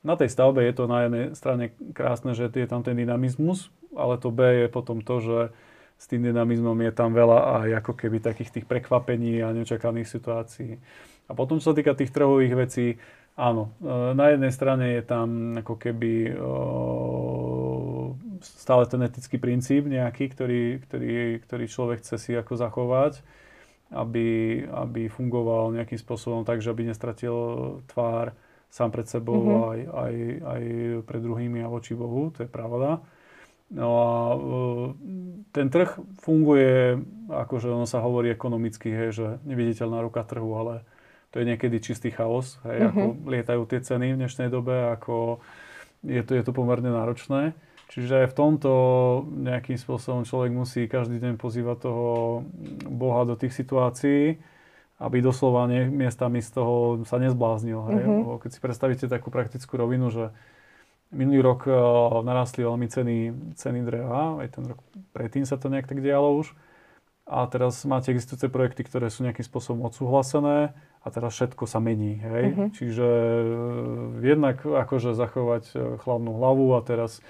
na 0.04 0.20
tej 0.20 0.28
stavbe 0.28 0.60
je 0.60 0.74
to 0.76 0.84
na 0.84 1.08
jednej 1.08 1.24
strane 1.32 1.72
krásne, 1.96 2.36
že 2.36 2.52
je 2.52 2.68
tam 2.68 2.84
ten 2.84 2.92
dynamizmus, 2.92 3.72
ale 3.96 4.20
to 4.20 4.28
B 4.28 4.66
je 4.66 4.68
potom 4.68 5.00
to, 5.00 5.16
že 5.22 5.38
s 6.04 6.12
tým 6.12 6.20
dynamizmom 6.20 6.76
je 6.84 6.92
tam 6.92 7.16
veľa 7.16 7.64
aj 7.64 7.68
ako 7.80 7.96
keby 7.96 8.20
takých 8.20 8.60
tých 8.60 8.66
prekvapení 8.68 9.40
a 9.40 9.56
nečakaných 9.56 10.04
situácií. 10.04 10.76
A 11.24 11.32
potom, 11.32 11.56
čo 11.56 11.72
sa 11.72 11.76
týka 11.80 11.96
tých 11.96 12.12
trhových 12.12 12.52
vecí, 12.52 13.00
áno, 13.40 13.72
e, 13.80 14.12
na 14.12 14.36
jednej 14.36 14.52
strane 14.52 15.00
je 15.00 15.02
tam 15.08 15.56
ako 15.56 15.80
keby 15.80 16.12
e, 16.28 16.32
stále 18.44 18.84
ten 18.84 19.00
etický 19.00 19.40
princíp 19.40 19.88
nejaký, 19.88 20.28
ktorý, 20.28 20.84
ktorý, 20.84 21.40
ktorý 21.40 21.64
človek 21.72 22.04
chce 22.04 22.20
si 22.20 22.36
ako 22.36 22.52
zachovať, 22.60 23.24
aby, 23.96 24.60
aby 24.68 25.08
fungoval 25.08 25.72
nejakým 25.72 25.96
spôsobom 25.96 26.44
tak, 26.44 26.60
že 26.60 26.68
aby 26.68 26.84
nestratil 26.84 27.80
tvár 27.88 28.36
sám 28.68 28.92
pred 28.92 29.08
sebou 29.08 29.40
mm-hmm. 29.40 29.72
aj, 29.72 29.80
aj, 29.88 30.14
aj 30.52 30.62
pred 31.08 31.20
druhými 31.24 31.64
a 31.64 31.72
voči 31.72 31.96
Bohu, 31.96 32.28
to 32.28 32.44
je 32.44 32.50
pravda. 32.52 33.00
No 33.72 33.88
a 33.96 34.10
e, 34.32 34.38
ten 35.56 35.66
trh 35.72 35.96
funguje, 36.20 37.00
akože 37.30 37.72
ono 37.72 37.88
sa 37.88 38.04
hovorí 38.04 38.28
ekonomicky, 38.28 38.92
hej, 38.92 39.10
že 39.16 39.26
neviditeľná 39.48 40.04
ruka 40.04 40.20
trhu, 40.26 40.52
ale 40.52 40.84
to 41.32 41.40
je 41.42 41.48
niekedy 41.48 41.80
čistý 41.80 42.12
chaos, 42.12 42.60
hej, 42.62 42.84
mm-hmm. 42.84 42.90
ako 42.92 43.02
lietajú 43.26 43.62
tie 43.66 43.80
ceny 43.80 44.14
v 44.14 44.20
dnešnej 44.20 44.48
dobe, 44.52 44.94
ako 44.94 45.40
je 46.04 46.22
to, 46.22 46.32
je 46.36 46.42
to 46.44 46.52
pomerne 46.52 46.92
náročné. 46.92 47.56
Čiže 47.90 48.26
aj 48.26 48.28
v 48.32 48.38
tomto 48.38 48.72
nejakým 49.30 49.78
spôsobom 49.78 50.26
človek 50.26 50.50
musí 50.50 50.90
každý 50.90 51.20
deň 51.20 51.38
pozývať 51.38 51.86
toho 51.90 52.42
Boha 52.90 53.22
do 53.22 53.38
tých 53.38 53.54
situácií, 53.54 54.40
aby 54.98 55.16
doslova 55.20 55.66
ne, 55.66 55.86
miestami 55.90 56.42
z 56.42 56.50
toho 56.54 57.02
sa 57.06 57.18
nezbláznil. 57.18 57.80
Hej. 57.92 58.02
Mm-hmm. 58.02 58.40
Keď 58.40 58.50
si 58.50 58.60
predstavíte 58.62 59.06
takú 59.06 59.28
praktickú 59.30 59.78
rovinu, 59.78 60.10
že 60.10 60.34
Minulý 61.14 61.40
rok 61.46 61.70
uh, 61.70 62.20
narastli 62.26 62.66
veľmi 62.66 62.90
ceny, 62.90 63.16
ceny 63.54 63.80
dreva, 63.86 64.42
aj 64.42 64.48
ten 64.58 64.64
rok 64.66 64.82
predtým 65.14 65.46
sa 65.46 65.54
to 65.54 65.70
nejak 65.70 65.86
tak 65.86 66.02
dialo 66.02 66.42
už. 66.42 66.50
A 67.24 67.48
teraz 67.48 67.80
máte 67.88 68.12
existujúce 68.12 68.52
projekty, 68.52 68.84
ktoré 68.84 69.08
sú 69.08 69.24
nejakým 69.24 69.46
spôsobom 69.46 69.88
odsúhlasené 69.88 70.76
a 70.76 71.06
teraz 71.08 71.32
všetko 71.38 71.64
sa 71.64 71.80
mení. 71.80 72.20
Hej? 72.20 72.44
Uh-huh. 72.52 72.68
Čiže 72.74 73.08
uh, 73.08 74.20
jednak 74.20 74.60
akože 74.66 75.16
zachovať 75.16 75.64
uh, 75.72 75.96
chladnú 76.02 76.36
hlavu 76.36 76.74
a 76.76 76.84
teraz 76.84 77.24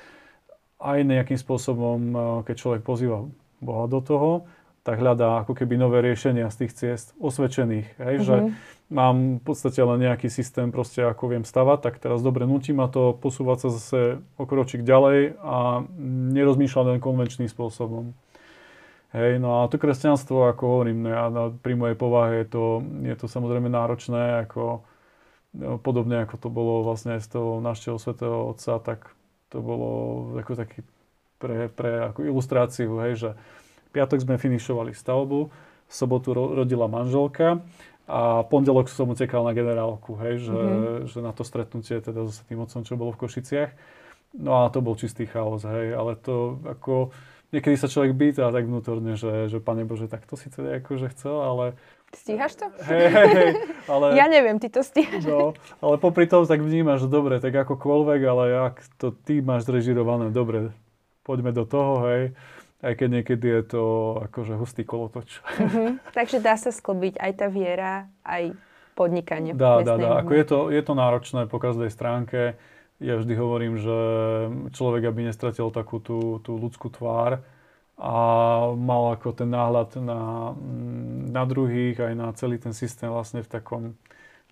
aj 0.83 1.01
nejakým 1.07 1.39
spôsobom, 1.39 2.13
keď 2.45 2.55
človek 2.61 2.83
pozýva 2.85 3.25
Boha 3.63 3.89
do 3.89 4.05
toho, 4.05 4.45
tak 4.85 5.01
hľadá 5.01 5.41
ako 5.41 5.57
keby 5.57 5.81
nové 5.81 6.05
riešenia 6.05 6.53
z 6.53 6.67
tých 6.67 6.73
ciest 6.77 7.07
osvedčených. 7.17 7.89
Hej? 7.97 8.15
Uh-huh. 8.21 8.27
Že 8.27 8.37
mám 8.95 9.43
v 9.43 9.45
podstate 9.45 9.83
len 9.83 10.07
nejaký 10.07 10.31
systém, 10.31 10.71
proste 10.71 11.03
ako 11.03 11.35
viem 11.35 11.45
stavať, 11.45 11.79
tak 11.83 11.95
teraz 11.99 12.23
dobre 12.23 12.47
nutí 12.47 12.71
ma 12.71 12.87
to 12.87 13.19
posúvať 13.19 13.67
sa 13.67 13.69
zase 13.75 14.01
o 14.39 14.45
kročík 14.47 14.87
ďalej 14.87 15.35
a 15.43 15.83
nerozmýšľať 16.31 16.85
len 16.95 16.99
konvenčným 17.03 17.51
spôsobom. 17.51 18.15
Hej, 19.15 19.39
no 19.43 19.63
a 19.63 19.71
to 19.71 19.79
kresťanstvo, 19.79 20.51
ako 20.51 20.63
hovorím, 20.63 21.07
no 21.07 21.09
ja, 21.11 21.27
pri 21.63 21.75
mojej 21.79 21.95
povahe 21.99 22.43
je 22.43 22.47
to, 22.51 22.65
je 23.03 23.15
to 23.15 23.27
samozrejme 23.31 23.71
náročné, 23.71 24.47
ako 24.47 24.83
no, 25.55 25.79
podobne 25.79 26.27
ako 26.27 26.35
to 26.39 26.49
bolo 26.51 26.83
vlastne 26.83 27.19
aj 27.19 27.23
z 27.27 27.39
toho 27.39 27.63
návštevu 27.63 27.99
svätého 27.99 28.51
Otca, 28.51 28.79
tak 28.83 29.15
to 29.55 29.63
bolo 29.63 29.91
ako 30.39 30.59
taký 30.59 30.83
pre, 31.39 31.71
pre 31.71 32.11
ako 32.11 32.27
ilustráciu, 32.27 32.91
hej, 33.07 33.13
že 33.15 33.31
piatok 33.95 34.19
sme 34.19 34.35
finišovali 34.35 34.91
stavbu, 34.91 35.51
v 35.85 35.93
sobotu 35.93 36.33
rodila 36.35 36.91
manželka 36.91 37.63
a 38.05 38.45
pondelok 38.45 38.93
som 38.93 39.09
utekal 39.09 39.49
na 39.49 39.57
generálku, 39.57 40.13
hej, 40.21 40.45
že, 40.45 40.53
mm-hmm. 40.53 41.09
že 41.09 41.19
na 41.25 41.33
to 41.33 41.41
stretnutie 41.41 41.97
teda 42.05 42.29
so 42.29 42.45
tým 42.45 42.61
otcom, 42.61 42.85
čo 42.85 43.01
bolo 43.01 43.17
v 43.17 43.25
Košiciach. 43.25 43.73
No 44.37 44.61
a 44.61 44.69
to 44.69 44.85
bol 44.85 44.99
čistý 44.99 45.25
chaos, 45.25 45.65
hej, 45.65 45.97
ale 45.97 46.19
to 46.21 46.61
ako, 46.69 47.15
niekedy 47.55 47.81
sa 47.81 47.89
človek 47.89 48.13
býta 48.13 48.53
tak 48.53 48.69
vnútorne, 48.69 49.17
že, 49.17 49.49
že 49.49 49.57
Pane 49.57 49.89
Bože, 49.89 50.11
tak 50.11 50.29
to 50.29 50.37
si 50.37 50.53
teda 50.53 50.85
akože 50.85 51.17
chcel, 51.17 51.37
ale... 51.41 51.67
Stíhaš 52.13 52.61
to? 52.61 52.67
Hej, 52.85 53.09
hej, 53.09 53.29
hej, 53.33 53.51
ale... 53.89 54.07
Ja 54.15 54.29
neviem, 54.29 54.61
ty 54.61 54.69
to 54.69 54.85
stíhaš. 54.85 55.25
No, 55.25 55.57
ale 55.81 55.97
popri 55.97 56.29
tom 56.29 56.45
tak 56.45 56.61
vnímaš, 56.61 57.07
že 57.07 57.09
dobre, 57.09 57.41
tak 57.41 57.57
akokoľvek, 57.57 58.21
ale 58.27 58.45
ak 58.69 58.77
to 59.01 59.17
ty 59.17 59.41
máš 59.41 59.65
zrežirované, 59.65 60.29
dobre, 60.29 60.77
poďme 61.25 61.57
do 61.57 61.65
toho, 61.65 62.05
hej 62.11 62.23
aj 62.85 62.95
keď 63.01 63.09
niekedy 63.09 63.47
je 63.49 63.63
to 63.65 63.85
akože 64.29 64.61
hustý 64.61 64.85
kolotoč. 64.85 65.41
Mm-hmm. 65.41 65.89
Takže 66.13 66.39
dá 66.45 66.61
sa 66.61 66.69
sklbiť 66.69 67.17
aj 67.17 67.33
tá 67.33 67.47
viera, 67.49 68.13
aj 68.21 68.53
podnikanie. 68.93 69.57
Dá, 69.57 69.81
dá, 69.81 69.97
dá. 69.97 70.21
Ako 70.21 70.33
je, 70.37 70.45
to, 70.45 70.59
je 70.69 70.83
to 70.85 70.93
náročné 70.93 71.49
po 71.49 71.57
každej 71.57 71.89
stránke. 71.89 72.61
Ja 73.03 73.19
vždy 73.19 73.35
hovorím, 73.35 73.75
že 73.81 73.99
človek, 74.77 75.11
aby 75.11 75.27
nestratil 75.27 75.73
takú 75.73 75.99
tú, 75.99 76.39
tú 76.45 76.55
ľudskú 76.55 76.93
tvár 76.95 77.43
a 77.99 78.15
mal 78.75 79.19
ako 79.19 79.35
ten 79.35 79.51
náhľad 79.51 79.99
na, 79.99 80.55
na 81.31 81.43
druhých, 81.47 81.99
aj 81.99 82.15
na 82.15 82.29
celý 82.35 82.59
ten 82.59 82.75
systém 82.75 83.11
vlastne 83.11 83.43
v 83.43 83.51
takom, 83.51 83.83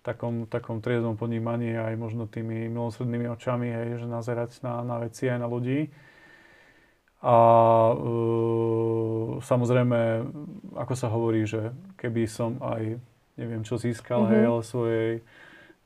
takom, 0.03 0.47
takom 0.47 0.83
trieznom 0.83 1.15
ponímaní 1.15 1.75
aj 1.75 1.95
možno 1.95 2.27
tými 2.27 2.67
milosrdnými 2.67 3.31
očami, 3.31 3.67
hej, 3.67 4.03
že 4.03 4.07
nazerať 4.07 4.59
na, 4.63 4.83
na 4.83 4.95
veci 5.03 5.27
aj 5.27 5.39
na 5.39 5.47
ľudí 5.47 5.91
a 7.23 7.37
uh, 7.95 9.39
samozrejme, 9.39 10.27
ako 10.75 10.93
sa 10.93 11.07
hovorí, 11.07 11.47
že 11.47 11.71
keby 11.95 12.27
som 12.27 12.59
aj 12.59 12.99
neviem 13.39 13.63
čo 13.65 13.79
získal, 13.79 14.27
mm-hmm. 14.27 14.33
hej, 14.35 14.43
ale 14.45 14.61
svojej, 14.61 15.11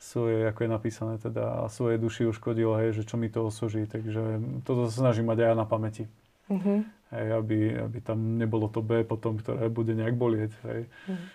svojej, 0.01 0.41
ako 0.51 0.59
je 0.65 0.69
napísané 0.69 1.13
teda, 1.21 1.69
svojej 1.71 1.97
duši 2.01 2.27
uškodil, 2.27 2.73
hej, 2.81 2.89
že 2.97 3.03
čo 3.07 3.15
mi 3.15 3.31
to 3.31 3.47
osoží. 3.47 3.87
Takže 3.87 4.41
toto 4.67 4.89
sa 4.91 5.07
snažím 5.07 5.31
mať 5.31 5.45
aj 5.45 5.47
ja 5.47 5.55
na 5.55 5.65
pamäti. 5.69 6.03
Mm-hmm. 6.49 6.79
Hej, 7.07 7.27
aby, 7.39 7.59
aby 7.87 7.97
tam 8.03 8.35
nebolo 8.35 8.67
to 8.67 8.83
B 8.83 9.07
potom, 9.07 9.39
ktoré 9.39 9.71
bude 9.71 9.95
nejak 9.95 10.15
bolieť. 10.15 10.51
Hej. 10.67 10.81
Mm-hmm. 11.07 11.27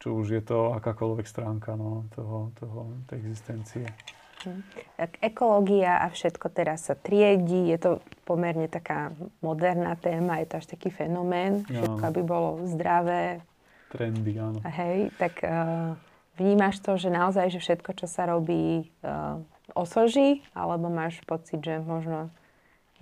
Čo 0.00 0.16
už 0.16 0.26
je 0.32 0.42
to 0.46 0.72
akákoľvek 0.80 1.28
stránka 1.28 1.76
no, 1.76 2.08
toho, 2.16 2.56
toho, 2.56 2.88
tej 3.04 3.20
existencie. 3.20 3.84
Tak 4.96 5.20
ekológia 5.20 6.00
a 6.00 6.08
všetko 6.08 6.46
teraz 6.52 6.88
sa 6.88 6.94
triedí, 6.96 7.68
je 7.68 7.78
to 7.78 7.90
pomerne 8.24 8.66
taká 8.66 9.12
moderná 9.44 9.96
téma, 9.96 10.40
je 10.40 10.46
to 10.48 10.54
až 10.60 10.66
taký 10.72 10.88
fenomén, 10.88 11.66
všetko 11.68 12.02
aby 12.02 12.20
bolo 12.24 12.50
zdravé. 12.68 13.44
Trendy, 13.90 14.38
áno. 14.38 14.62
Hej, 14.62 15.10
tak 15.18 15.42
uh, 15.42 15.98
vnímaš 16.38 16.78
to, 16.78 16.94
že 16.94 17.10
naozaj, 17.10 17.50
že 17.50 17.58
všetko, 17.58 17.90
čo 17.98 18.06
sa 18.06 18.30
robí, 18.30 18.86
uh, 19.02 19.42
osoží, 19.74 20.46
alebo 20.54 20.86
máš 20.86 21.18
pocit, 21.26 21.58
že 21.58 21.82
možno 21.82 22.30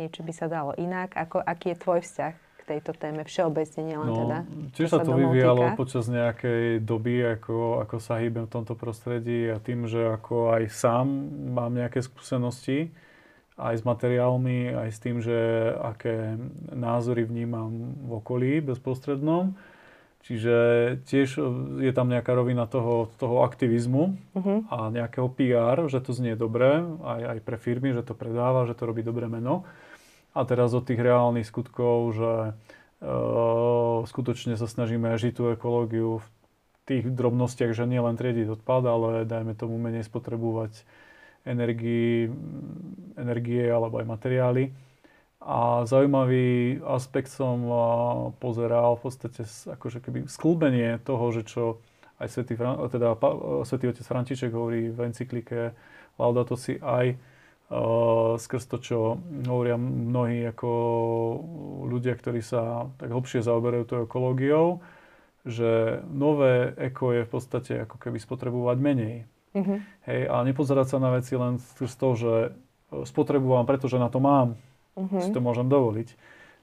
niečo 0.01 0.25
by 0.25 0.33
sa 0.33 0.49
dalo 0.49 0.73
inak? 0.81 1.13
Ako, 1.13 1.45
aký 1.45 1.77
je 1.77 1.83
tvoj 1.83 2.01
vzťah 2.03 2.48
tejto 2.69 2.93
téme 2.93 3.25
všeobecne, 3.25 3.81
nielen 3.81 4.09
no, 4.13 4.17
teda. 4.21 4.39
Tiež 4.77 4.89
sa 4.93 5.01
to 5.01 5.17
vyvíjalo 5.17 5.73
týka. 5.73 5.79
počas 5.81 6.05
nejakej 6.13 6.85
doby, 6.85 7.25
ako, 7.41 7.81
ako 7.89 7.97
sa 7.97 8.21
hýbem 8.21 8.45
v 8.45 8.53
tomto 8.53 8.77
prostredí 8.77 9.49
a 9.49 9.57
tým, 9.57 9.89
že 9.89 10.13
ako 10.13 10.53
aj 10.53 10.69
sám 10.69 11.09
mám 11.57 11.73
nejaké 11.73 12.05
skúsenosti, 12.05 12.93
aj 13.59 13.75
s 13.81 13.83
materiálmi, 13.83 14.77
aj 14.77 14.89
s 14.93 14.99
tým, 15.03 15.17
že 15.19 15.35
aké 15.81 16.37
názory 16.71 17.27
vnímam 17.27 17.97
v 18.07 18.11
okolí 18.21 18.53
bezprostrednom. 18.63 19.57
Čiže 20.29 20.57
tiež 21.09 21.41
je 21.81 21.93
tam 21.95 22.13
nejaká 22.13 22.37
rovina 22.37 22.69
toho, 22.69 23.09
toho 23.17 23.47
aktivizmu 23.49 24.19
uh-huh. 24.37 24.59
a 24.69 24.93
nejakého 24.93 25.31
PR, 25.33 25.89
že 25.89 26.05
to 26.05 26.13
znie 26.13 26.37
dobre, 26.37 26.85
aj, 27.01 27.23
aj 27.33 27.39
pre 27.47 27.57
firmy, 27.57 27.97
že 27.97 28.05
to 28.05 28.13
predáva, 28.13 28.69
že 28.69 28.77
to 28.77 28.85
robí 28.85 29.01
dobré 29.01 29.25
meno. 29.25 29.65
A 30.39 30.47
teraz 30.47 30.71
od 30.71 30.87
tých 30.87 31.03
reálnych 31.03 31.51
skutkov, 31.51 32.15
že 32.15 32.33
uh, 33.03 34.07
skutočne 34.07 34.55
sa 34.55 34.71
snažíme 34.71 35.11
žiť 35.19 35.33
tú 35.35 35.51
ekológiu 35.51 36.23
v 36.23 36.27
tých 36.87 37.05
drobnostiach, 37.11 37.75
že 37.75 37.91
nie 37.91 37.99
len 37.99 38.15
triediť 38.15 38.47
odpad, 38.55 38.83
ale 38.87 39.11
dajme 39.27 39.59
tomu 39.59 39.77
menej 39.83 40.07
spotrebovať 40.07 40.87
energii, 41.43 42.31
energie 43.19 43.67
alebo 43.67 43.99
aj 43.99 44.07
materiály. 44.07 44.65
A 45.39 45.87
zaujímavý 45.87 46.83
aspekt 46.83 47.31
som 47.31 47.63
pozeral 48.43 48.99
v 48.99 49.03
podstate 49.07 49.43
akože 49.47 50.03
keby 50.03 50.19
sklúbenie 50.27 50.99
toho, 51.03 51.31
že 51.31 51.47
čo 51.47 51.79
aj 52.19 52.29
svätý, 52.35 52.59
teda, 52.91 53.15
svätý 53.63 53.87
otec 53.87 54.03
František 54.03 54.51
hovorí 54.51 54.91
v 54.91 54.99
encyklike 55.07 55.73
Laudato 56.19 56.59
si 56.59 56.83
aj 56.83 57.15
skrz 58.41 58.65
to, 58.65 58.77
čo 58.81 58.99
hovoria 59.45 59.77
mnohí 59.77 60.41
ako 60.49 60.71
ľudia, 61.85 62.17
ktorí 62.17 62.41
sa 62.41 62.89
tak 62.97 63.13
hlbšie 63.13 63.45
zaoberajú 63.45 63.85
tou 63.85 64.01
ekológiou, 64.09 64.81
že 65.45 66.01
nové 66.09 66.73
eko 66.81 67.13
je 67.13 67.23
v 67.29 67.31
podstate 67.31 67.73
ako 67.85 68.01
keby 68.01 68.17
spotrebovať 68.21 68.77
menej. 68.81 69.17
Mm-hmm. 69.53 69.79
Hej, 70.09 70.21
a 70.29 70.37
nepozerať 70.45 70.97
sa 70.97 70.99
na 71.01 71.13
veci 71.13 71.37
len 71.37 71.61
z 71.61 71.95
toho, 71.97 72.15
že 72.17 72.33
spotrebujem, 73.05 73.69
pretože 73.69 74.01
na 74.01 74.09
to 74.09 74.21
mám, 74.21 74.57
mm-hmm. 74.97 75.21
si 75.25 75.31
to 75.33 75.41
môžem 75.45 75.69
dovoliť. 75.69 76.17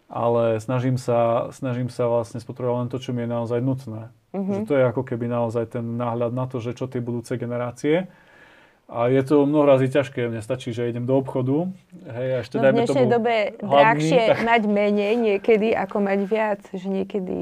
Ale 0.06 0.62
snažím 0.62 1.02
sa, 1.02 1.50
snažím 1.50 1.90
sa 1.90 2.06
vlastne 2.06 2.38
spotrebovať 2.38 2.78
len 2.86 2.90
to, 2.94 2.98
čo 3.02 3.10
mi 3.14 3.26
je 3.26 3.30
naozaj 3.30 3.60
nutné. 3.62 4.14
Mm-hmm. 4.34 4.54
Že 4.54 4.62
to 4.70 4.74
je 4.78 4.84
ako 4.90 5.02
keby 5.06 5.26
naozaj 5.30 5.66
ten 5.78 5.86
náhľad 5.98 6.34
na 6.34 6.46
to, 6.46 6.62
že 6.62 6.78
čo 6.78 6.86
tie 6.86 7.02
budúce 7.02 7.38
generácie. 7.38 8.10
A 8.86 9.10
je 9.10 9.22
to 9.26 9.50
mnoho 9.50 9.66
razy 9.66 9.90
ťažké, 9.90 10.30
mne 10.30 10.46
stačí, 10.46 10.70
že 10.70 10.86
idem 10.86 11.10
do 11.10 11.18
obchodu. 11.18 11.74
Hej, 12.06 12.30
a 12.30 12.38
ešte 12.46 12.56
no 12.62 12.70
v 12.70 12.86
dnešnej 12.86 13.08
dobe 13.10 13.36
hladný, 13.58 13.66
drahšie 13.66 14.22
tak... 14.30 14.46
mať 14.46 14.62
menej 14.70 15.14
niekedy, 15.18 15.74
ako 15.74 15.98
mať 16.06 16.20
viac. 16.30 16.62
Že 16.70 16.88
niekedy 17.02 17.38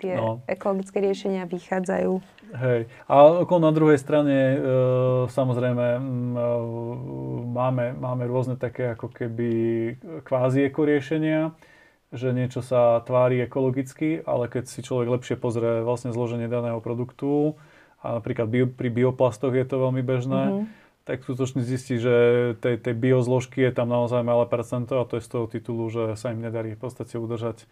tie 0.00 0.14
no. 0.16 0.40
ekologické 0.48 1.04
riešenia 1.04 1.44
vychádzajú. 1.44 2.12
Hej. 2.56 2.88
A 3.04 3.44
ako 3.44 3.54
na 3.60 3.68
druhej 3.74 4.00
strane, 4.00 4.56
e, 4.56 4.58
samozrejme, 5.28 5.86
e, 5.98 6.00
máme, 7.52 7.92
máme 7.92 8.24
rôzne 8.24 8.56
také 8.56 8.96
ako 8.96 9.12
keby 9.12 9.50
kvázi 10.24 10.64
ekoriešenia, 10.72 11.52
že 12.08 12.32
niečo 12.32 12.64
sa 12.64 13.04
tvári 13.04 13.44
ekologicky, 13.44 14.24
ale 14.24 14.48
keď 14.48 14.64
si 14.64 14.80
človek 14.80 15.20
lepšie 15.20 15.36
pozrie 15.36 15.84
vlastne 15.84 16.16
zloženie 16.16 16.48
daného 16.48 16.80
produktu, 16.80 17.60
a 17.98 18.22
napríklad 18.22 18.46
bio, 18.46 18.64
pri 18.70 18.94
bioplastoch 18.94 19.50
je 19.50 19.66
to 19.66 19.76
veľmi 19.82 20.02
bežné, 20.06 20.42
mm-hmm. 20.46 20.77
Tak 21.08 21.24
skutočne 21.24 21.64
zistí, 21.64 21.96
že 21.96 22.52
tej, 22.60 22.76
tej 22.76 22.92
biozložky 22.92 23.64
je 23.64 23.72
tam 23.72 23.88
naozaj 23.88 24.20
malé 24.20 24.44
percento 24.44 25.00
a 25.00 25.08
to 25.08 25.16
je 25.16 25.24
z 25.24 25.30
toho 25.32 25.48
titulu, 25.48 25.88
že 25.88 26.20
sa 26.20 26.36
im 26.36 26.44
nedarí 26.44 26.76
v 26.76 26.84
podstate 26.84 27.16
udržať 27.16 27.64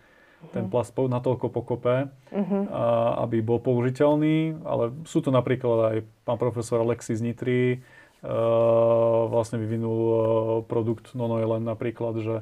ten 0.57 0.65
mhm. 0.65 0.73
plast 0.73 0.97
natoľko 0.97 1.53
pokope, 1.53 2.09
uh-huh. 2.09 2.63
a, 2.73 2.85
aby 3.29 3.45
bol 3.45 3.61
použiteľný, 3.61 4.65
ale 4.65 4.93
sú 5.05 5.21
to 5.21 5.29
napríklad 5.29 5.79
aj 5.93 5.97
pán 6.25 6.39
profesor 6.41 6.81
Alexis 6.81 7.25
Nitri, 7.25 7.81
uh, 8.25 9.29
vlastne 9.33 9.61
vyvinul 9.61 10.01
uh, 10.01 10.21
produkt 10.65 11.17
Nonoelen 11.17 11.65
napríklad, 11.65 12.21
že 12.21 12.35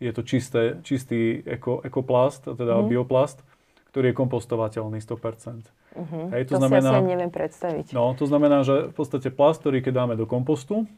je 0.00 0.10
to 0.12 0.24
čisté, 0.24 0.80
čistý 0.82 1.44
eko, 1.44 1.84
ekoplast, 1.84 2.48
teda 2.48 2.80
uh-huh. 2.80 2.88
bioplast, 2.88 3.44
ktorý 3.92 4.10
je 4.10 4.18
kompostovateľný 4.18 4.98
100%. 4.98 5.68
Uh-huh. 5.94 6.26
Hej, 6.34 6.50
to, 6.50 6.58
to 6.58 6.66
znamená, 6.66 6.90
si 6.90 6.96
asi 6.98 7.06
neviem 7.06 7.30
predstaviť. 7.30 7.86
No, 7.94 8.18
to 8.18 8.26
znamená, 8.26 8.66
že 8.66 8.90
v 8.90 8.94
podstate 8.94 9.30
plast, 9.30 9.62
ktorý 9.62 9.78
keď 9.78 9.94
dáme 9.94 10.14
do 10.18 10.26
kompostu, 10.26 10.90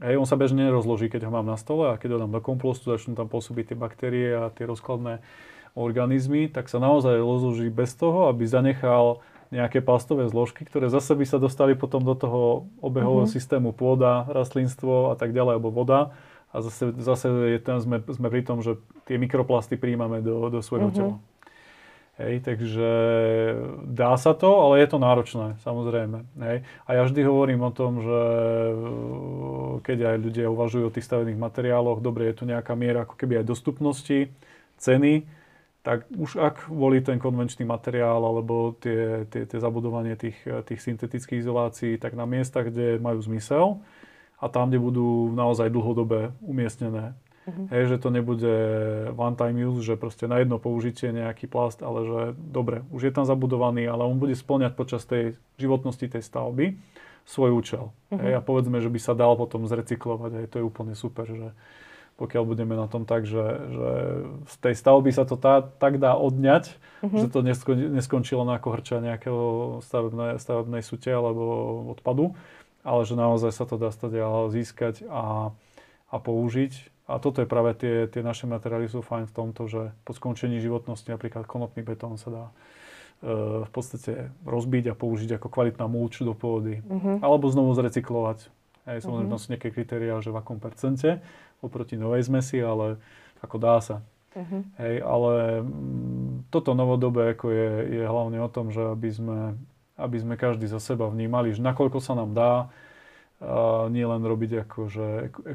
hej, 0.00 0.16
on 0.16 0.24
sa 0.24 0.40
bežne 0.40 0.64
nerozloží, 0.64 1.12
keď 1.12 1.28
ho 1.28 1.32
mám 1.32 1.44
na 1.44 1.60
stole 1.60 1.92
a 1.92 2.00
keď 2.00 2.16
ho 2.16 2.18
dám 2.24 2.32
do 2.32 2.40
kompostu, 2.40 2.88
začnú 2.88 3.12
tam 3.12 3.28
pôsobiť 3.28 3.72
tie 3.72 3.76
baktérie 3.76 4.32
a 4.32 4.48
tie 4.48 4.64
rozkladné 4.64 5.20
organizmy, 5.76 6.48
tak 6.48 6.68
sa 6.68 6.80
naozaj 6.80 7.20
rozloží 7.20 7.68
bez 7.68 7.92
toho, 7.96 8.28
aby 8.28 8.44
zanechal 8.44 9.24
nejaké 9.52 9.84
plastové 9.84 10.24
zložky, 10.32 10.64
ktoré 10.64 10.88
zase 10.88 11.12
by 11.12 11.28
sa 11.28 11.36
dostali 11.36 11.76
potom 11.76 12.00
do 12.00 12.16
toho 12.16 12.72
obehového 12.80 13.28
mm-hmm. 13.28 13.36
systému 13.36 13.76
pôda, 13.76 14.24
rastlinstvo 14.32 15.12
a 15.12 15.14
tak 15.16 15.36
ďalej, 15.36 15.60
alebo 15.60 15.68
voda. 15.68 16.16
A 16.52 16.64
zase, 16.64 16.92
zase 17.00 17.28
je 17.28 17.60
tam, 17.60 17.80
sme, 17.80 18.00
sme 18.00 18.28
pri 18.32 18.44
tom, 18.44 18.64
že 18.64 18.80
tie 19.04 19.20
mikroplasty 19.20 19.76
príjmame 19.76 20.24
do, 20.24 20.48
do 20.48 20.60
svojho 20.64 20.88
mm-hmm. 20.88 20.96
tela. 20.96 21.14
Hej, 22.20 22.44
takže 22.44 22.90
dá 23.88 24.12
sa 24.20 24.36
to, 24.36 24.60
ale 24.60 24.84
je 24.84 24.88
to 24.92 25.00
náročné, 25.00 25.56
samozrejme. 25.64 26.28
Hej. 26.44 26.58
A 26.84 26.90
ja 26.92 27.02
vždy 27.08 27.24
hovorím 27.24 27.64
o 27.64 27.72
tom, 27.72 28.04
že 28.04 28.20
keď 29.80 29.98
aj 30.12 30.16
ľudia 30.20 30.46
uvažujú 30.52 30.84
o 30.86 30.94
tých 30.94 31.08
stavených 31.08 31.40
materiáloch, 31.40 32.04
dobre, 32.04 32.28
je 32.28 32.36
tu 32.36 32.44
nejaká 32.44 32.76
miera 32.76 33.08
ako 33.08 33.16
keby 33.16 33.40
aj 33.40 33.48
dostupnosti, 33.48 34.28
ceny, 34.76 35.24
tak 35.82 36.06
už 36.14 36.38
ak 36.38 36.70
volí 36.70 37.02
ten 37.02 37.18
konvenčný 37.18 37.66
materiál 37.66 38.22
alebo 38.22 38.76
tie, 38.78 39.26
tie, 39.26 39.48
tie 39.48 39.58
zabudovanie 39.58 40.14
tých, 40.14 40.38
tých 40.68 40.80
syntetických 40.84 41.42
izolácií, 41.42 41.98
tak 41.98 42.14
na 42.14 42.28
miestach, 42.28 42.70
kde 42.70 43.02
majú 43.02 43.18
zmysel 43.24 43.82
a 44.38 44.46
tam, 44.46 44.70
kde 44.70 44.78
budú 44.78 45.32
naozaj 45.34 45.72
dlhodobé 45.74 46.30
umiestnené. 46.44 47.16
Uh-huh. 47.42 47.66
Hej, 47.74 47.90
že 47.90 47.96
to 47.98 48.14
nebude 48.14 48.54
one 49.18 49.34
time 49.34 49.58
use, 49.58 49.82
že 49.82 49.98
proste 49.98 50.30
na 50.30 50.38
jedno 50.38 50.62
použitie 50.62 51.10
nejaký 51.10 51.50
plast, 51.50 51.82
ale 51.82 51.98
že 52.06 52.20
dobre, 52.38 52.86
už 52.94 53.10
je 53.10 53.12
tam 53.12 53.26
zabudovaný, 53.26 53.90
ale 53.90 54.06
on 54.06 54.22
bude 54.22 54.38
splňať 54.38 54.78
počas 54.78 55.02
tej 55.02 55.34
životnosti 55.58 56.06
tej 56.06 56.22
stavby 56.22 56.78
svoj 57.26 57.50
účel. 57.50 57.84
Uh-huh. 57.90 58.22
Hej, 58.22 58.38
a 58.38 58.40
povedzme, 58.42 58.78
že 58.78 58.86
by 58.86 59.00
sa 59.02 59.18
dal 59.18 59.34
potom 59.34 59.66
zrecyklovať, 59.66 60.30
hej, 60.38 60.46
to 60.46 60.56
je 60.62 60.64
úplne 60.64 60.94
super, 60.94 61.26
že 61.26 61.50
pokiaľ 62.20 62.44
budeme 62.46 62.78
na 62.78 62.86
tom 62.86 63.02
tak, 63.02 63.26
že, 63.26 63.42
že 63.72 63.90
z 64.46 64.54
tej 64.62 64.74
stavby 64.78 65.10
sa 65.10 65.26
to 65.26 65.34
tá, 65.34 65.64
tak 65.64 65.98
dá 65.98 66.14
odňať, 66.14 66.70
mm-hmm. 67.02 67.18
že 67.18 67.26
to 67.26 67.38
neskon, 67.42 67.76
neskončilo 67.98 68.46
na 68.46 68.62
kohrča 68.62 69.02
nejakého 69.02 69.80
stavebnej, 69.82 70.38
stavebnej 70.38 70.82
sute 70.86 71.10
alebo 71.10 71.42
odpadu, 71.90 72.38
ale 72.86 73.02
že 73.02 73.18
naozaj 73.18 73.50
sa 73.50 73.64
to 73.66 73.80
dá 73.80 73.90
stať 73.90 74.22
získať 74.54 75.08
a, 75.10 75.50
a 76.12 76.16
použiť. 76.22 76.92
A 77.12 77.20
toto 77.20 77.44
je 77.44 77.48
práve 77.48 77.76
tie, 77.76 78.08
tie 78.08 78.24
naše 78.24 78.48
materiály 78.48 78.88
sú 78.88 79.04
fajn 79.04 79.28
v 79.28 79.34
tomto, 79.36 79.68
že 79.68 79.92
po 80.08 80.16
skončení 80.16 80.64
životnosti 80.64 81.12
napríklad 81.12 81.44
konopný 81.44 81.84
betón 81.84 82.16
sa 82.16 82.28
dá 82.32 82.44
e, 82.48 82.52
v 83.68 83.70
podstate 83.70 84.32
rozbiť 84.48 84.90
a 84.90 84.98
použiť 84.98 85.36
ako 85.36 85.52
kvalitná 85.52 85.84
mulč 85.84 86.24
do 86.24 86.32
pôdy. 86.32 86.80
Mm-hmm. 86.80 87.20
Alebo 87.20 87.52
znovu 87.52 87.76
zrecyklovať. 87.76 88.48
Hej, 88.88 89.04
samozrejme, 89.04 89.28
mm-hmm. 89.28 89.44
sú 89.44 89.52
nejaké 89.52 89.68
kritériá, 89.70 90.16
že 90.24 90.32
v 90.32 90.40
akom 90.40 90.56
percente 90.56 91.20
oproti 91.62 91.94
novej 91.94 92.26
zmesi, 92.26 92.58
ale 92.58 92.98
ako 93.44 93.56
dá 93.60 93.78
sa. 93.78 94.02
Uh-huh. 94.32 94.64
Hej, 94.80 95.04
ale 95.04 95.60
m, 95.60 95.68
mm, 95.68 96.32
toto 96.48 96.72
novodobé 96.72 97.36
ako 97.36 97.52
je, 97.52 97.70
je 98.00 98.04
hlavne 98.08 98.40
o 98.40 98.48
tom, 98.48 98.72
že 98.72 98.80
aby 98.80 99.12
sme, 99.12 99.60
aby 100.00 100.16
sme 100.18 100.34
každý 100.40 100.64
za 100.66 100.80
seba 100.80 101.06
vnímali, 101.12 101.52
že 101.52 101.60
nakoľko 101.60 102.00
sa 102.00 102.16
nám 102.16 102.32
dá 102.32 102.52
nie 103.90 104.06
len 104.06 104.22
robiť 104.22 104.66
akože 104.66 105.06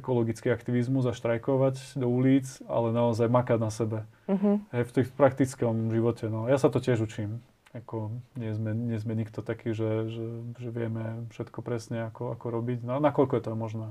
ekologický 0.04 0.52
aktivizmus 0.52 1.08
a 1.08 1.16
štrajkovať 1.16 1.96
do 1.96 2.08
ulic, 2.12 2.46
ale 2.68 2.92
naozaj 2.92 3.32
makať 3.32 3.60
na 3.64 3.72
sebe. 3.72 4.00
Uh-huh. 4.28 4.60
Hej, 4.76 4.84
v 4.92 4.96
tých 5.02 5.10
praktickom 5.16 5.88
živote. 5.88 6.28
No. 6.28 6.52
Ja 6.52 6.60
sa 6.60 6.68
to 6.68 6.84
tiež 6.84 7.08
učím. 7.08 7.40
Ako, 7.72 8.12
nie, 8.36 8.52
sme, 8.52 8.76
nie 8.76 8.98
sme 9.00 9.14
nikto 9.16 9.40
taký, 9.40 9.72
že, 9.72 10.12
že, 10.12 10.28
že 10.60 10.70
vieme 10.72 11.28
všetko 11.32 11.64
presne, 11.64 12.12
ako, 12.12 12.36
ako 12.36 12.46
robiť. 12.52 12.84
No, 12.84 13.00
nakoľko 13.00 13.34
je 13.38 13.44
to 13.44 13.52
možné? 13.56 13.88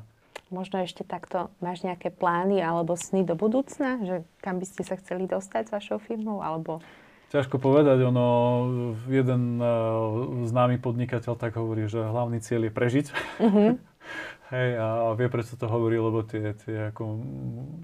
Možno 0.52 0.78
ešte 0.78 1.02
takto, 1.02 1.50
máš 1.59 1.82
nejaké 1.82 2.12
plány 2.12 2.62
alebo 2.62 2.94
sny 2.94 3.26
do 3.26 3.35
budúcna, 3.35 3.98
že 4.04 4.16
kam 4.44 4.62
by 4.62 4.66
ste 4.68 4.82
sa 4.87 4.94
chceli 5.00 5.26
dostať 5.26 5.70
s 5.70 5.74
vašou 5.74 5.98
firmou, 5.98 6.44
alebo... 6.44 6.85
Ťažko 7.37 7.61
povedať, 7.61 8.01
ono, 8.01 8.29
jeden 9.12 9.61
uh, 9.61 9.68
známy 10.49 10.81
podnikateľ 10.81 11.37
tak 11.37 11.61
hovorí, 11.61 11.85
že 11.85 12.01
hlavný 12.01 12.40
cieľ 12.40 12.68
je 12.68 12.72
prežiť. 12.72 13.07
Uh-huh. 13.44 13.77
Hej, 14.57 14.68
a, 14.81 15.12
vie, 15.12 15.29
prečo 15.29 15.61
to 15.61 15.68
hovorí, 15.68 16.01
lebo 16.01 16.25
tie, 16.25 16.57
tie 16.57 16.88
ako, 16.96 17.20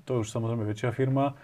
to 0.09 0.25
už 0.25 0.33
samozrejme 0.33 0.65
väčšia 0.65 0.97
firma 0.97 1.37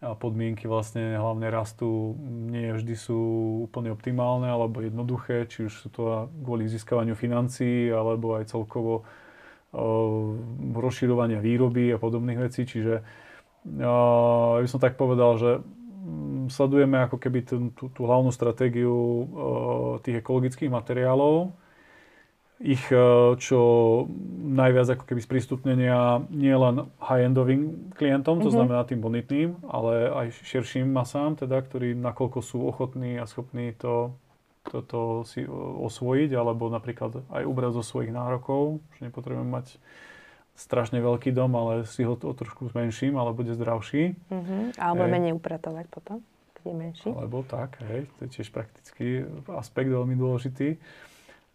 a 0.00 0.16
podmienky 0.16 0.64
vlastne 0.64 1.20
hlavne 1.20 1.52
rastu 1.52 2.16
nie 2.24 2.72
vždy 2.72 2.96
sú 2.96 3.20
úplne 3.68 3.92
optimálne 3.92 4.48
alebo 4.48 4.80
jednoduché, 4.80 5.44
či 5.44 5.68
už 5.68 5.72
sú 5.76 5.88
to 5.92 6.32
kvôli 6.40 6.64
získavaniu 6.64 7.12
financií 7.12 7.92
alebo 7.92 8.40
aj 8.40 8.48
celkovo 8.48 9.04
rozširovania 10.80 11.44
výroby 11.44 11.92
a 11.92 12.00
podobných 12.00 12.40
vecí. 12.40 12.64
Čiže 12.64 13.04
ja 13.76 13.96
by 14.56 14.68
som 14.72 14.80
tak 14.80 14.96
povedal, 14.96 15.36
že 15.36 15.50
sledujeme 16.50 17.06
ako 17.06 17.16
keby 17.16 17.46
tú, 17.46 17.70
tú, 17.74 17.88
tú 17.94 18.00
hlavnú 18.06 18.34
stratégiu 18.34 19.26
tých 20.02 20.20
ekologických 20.20 20.70
materiálov, 20.72 21.54
ich 22.60 22.84
čo 23.40 23.60
najviac 24.44 24.92
ako 24.92 25.04
keby 25.08 25.20
sprístupnenia 25.24 26.28
nie 26.28 26.52
len 26.52 26.92
high-endovým 27.00 27.92
klientom, 27.96 28.44
to 28.44 28.52
mm-hmm. 28.52 28.56
znamená 28.56 28.80
tým 28.84 29.00
bonitným, 29.00 29.56
ale 29.64 30.12
aj 30.12 30.26
širším 30.44 30.92
masám, 30.92 31.40
teda, 31.40 31.56
ktorí 31.64 31.96
nakoľko 31.96 32.38
sú 32.44 32.68
ochotní 32.68 33.16
a 33.16 33.24
schopní 33.24 33.72
to 33.80 34.12
toto 34.60 35.24
si 35.24 35.48
osvojiť, 35.48 36.36
alebo 36.36 36.68
napríklad 36.68 37.24
aj 37.32 37.42
ubrať 37.48 37.80
zo 37.80 37.84
svojich 37.84 38.12
nárokov, 38.12 38.84
že 39.00 39.08
nepotrebujem 39.08 39.48
mať 39.48 39.80
strašne 40.60 41.00
veľký 41.00 41.32
dom, 41.32 41.56
ale 41.56 41.88
si 41.88 42.04
ho 42.04 42.12
o 42.12 42.32
trošku 42.36 42.68
zmenším, 42.68 43.16
ale 43.16 43.32
bude 43.32 43.56
zdravší. 43.56 44.12
Uh-huh. 44.28 44.76
Alebo 44.76 45.08
Ej. 45.08 45.12
menej 45.16 45.32
upratovať 45.40 45.88
potom, 45.88 46.20
keď 46.60 46.64
je 46.68 46.74
menší. 46.76 47.08
Alebo 47.08 47.40
tak, 47.48 47.80
hej, 47.88 48.04
to 48.20 48.28
je 48.28 48.30
tiež 48.36 48.52
praktický 48.52 49.24
aspekt 49.48 49.88
veľmi 49.88 50.12
dôležitý. 50.20 50.76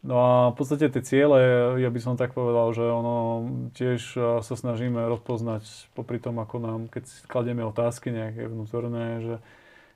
No 0.05 0.15
a 0.21 0.31
v 0.53 0.55
podstate 0.61 0.85
tie 0.93 1.01
ciele, 1.01 1.41
ja 1.81 1.89
by 1.89 1.99
som 2.01 2.13
tak 2.13 2.37
povedal, 2.37 2.69
že 2.77 2.85
ono 2.85 3.49
tiež 3.73 4.01
sa 4.45 4.53
snažíme 4.53 5.01
rozpoznať 5.09 5.89
popri 5.97 6.21
tom, 6.21 6.37
ako 6.37 6.61
nám, 6.61 6.81
keď 6.93 7.03
si 7.09 7.25
kladieme 7.25 7.65
otázky 7.65 8.13
nejaké 8.13 8.45
vnútorné, 8.45 9.25
že, 9.25 9.35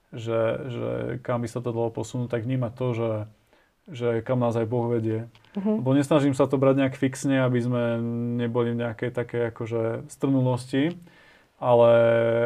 že, 0.09 0.41
že 0.65 0.87
kam 1.21 1.45
by 1.45 1.49
sa 1.49 1.61
to 1.61 1.69
dalo 1.69 1.93
posunúť, 1.93 2.33
tak 2.33 2.41
vnímať 2.41 2.73
to, 2.73 2.87
že, 2.97 3.09
že 3.89 4.21
kam 4.21 4.39
nás 4.41 4.53
aj 4.55 4.69
Boh 4.69 4.89
vedie. 4.89 5.25
Uh-huh. 5.57 5.81
Lebo 5.81 5.97
nesnažím 5.97 6.37
sa 6.37 6.45
to 6.45 6.61
brať 6.61 6.85
nejak 6.85 6.95
fixne, 6.95 7.41
aby 7.41 7.59
sme 7.59 7.83
neboli 8.37 8.73
v 8.73 8.81
nejakej 8.85 9.11
také 9.11 9.39
akože 9.49 10.09
strnulosti, 10.09 10.97
ale 11.59 11.91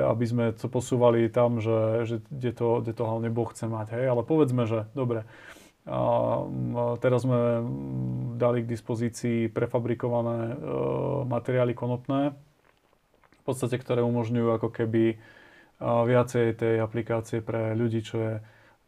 aby 0.08 0.25
sme 0.25 0.45
to 0.58 0.65
posúvali 0.71 1.29
tam, 1.29 1.62
že, 1.62 2.10
že 2.10 2.15
kde, 2.34 2.51
to, 2.56 2.67
kde 2.82 2.93
to 2.97 3.03
hlavne 3.06 3.29
Boh 3.29 3.47
chce 3.51 3.69
mať. 3.69 3.93
Hej? 3.93 4.06
Ale 4.10 4.21
povedzme, 4.25 4.65
že 4.65 4.89
dobre, 4.97 5.27
a 5.84 5.99
teraz 7.03 7.27
sme 7.27 7.60
dali 8.39 8.63
k 8.63 8.71
dispozícii 8.71 9.51
prefabrikované 9.51 10.56
e, 10.56 10.58
materiály 11.27 11.75
konopné, 11.75 12.32
v 12.32 13.43
podstate, 13.43 13.75
ktoré 13.75 13.99
umožňujú 13.99 14.47
ako 14.47 14.71
keby 14.71 15.03
e, 15.12 15.15
viacej 15.84 16.56
tej 16.56 16.75
aplikácie 16.79 17.43
pre 17.43 17.75
ľudí, 17.75 17.99
čo 17.99 18.15
je 18.15 18.34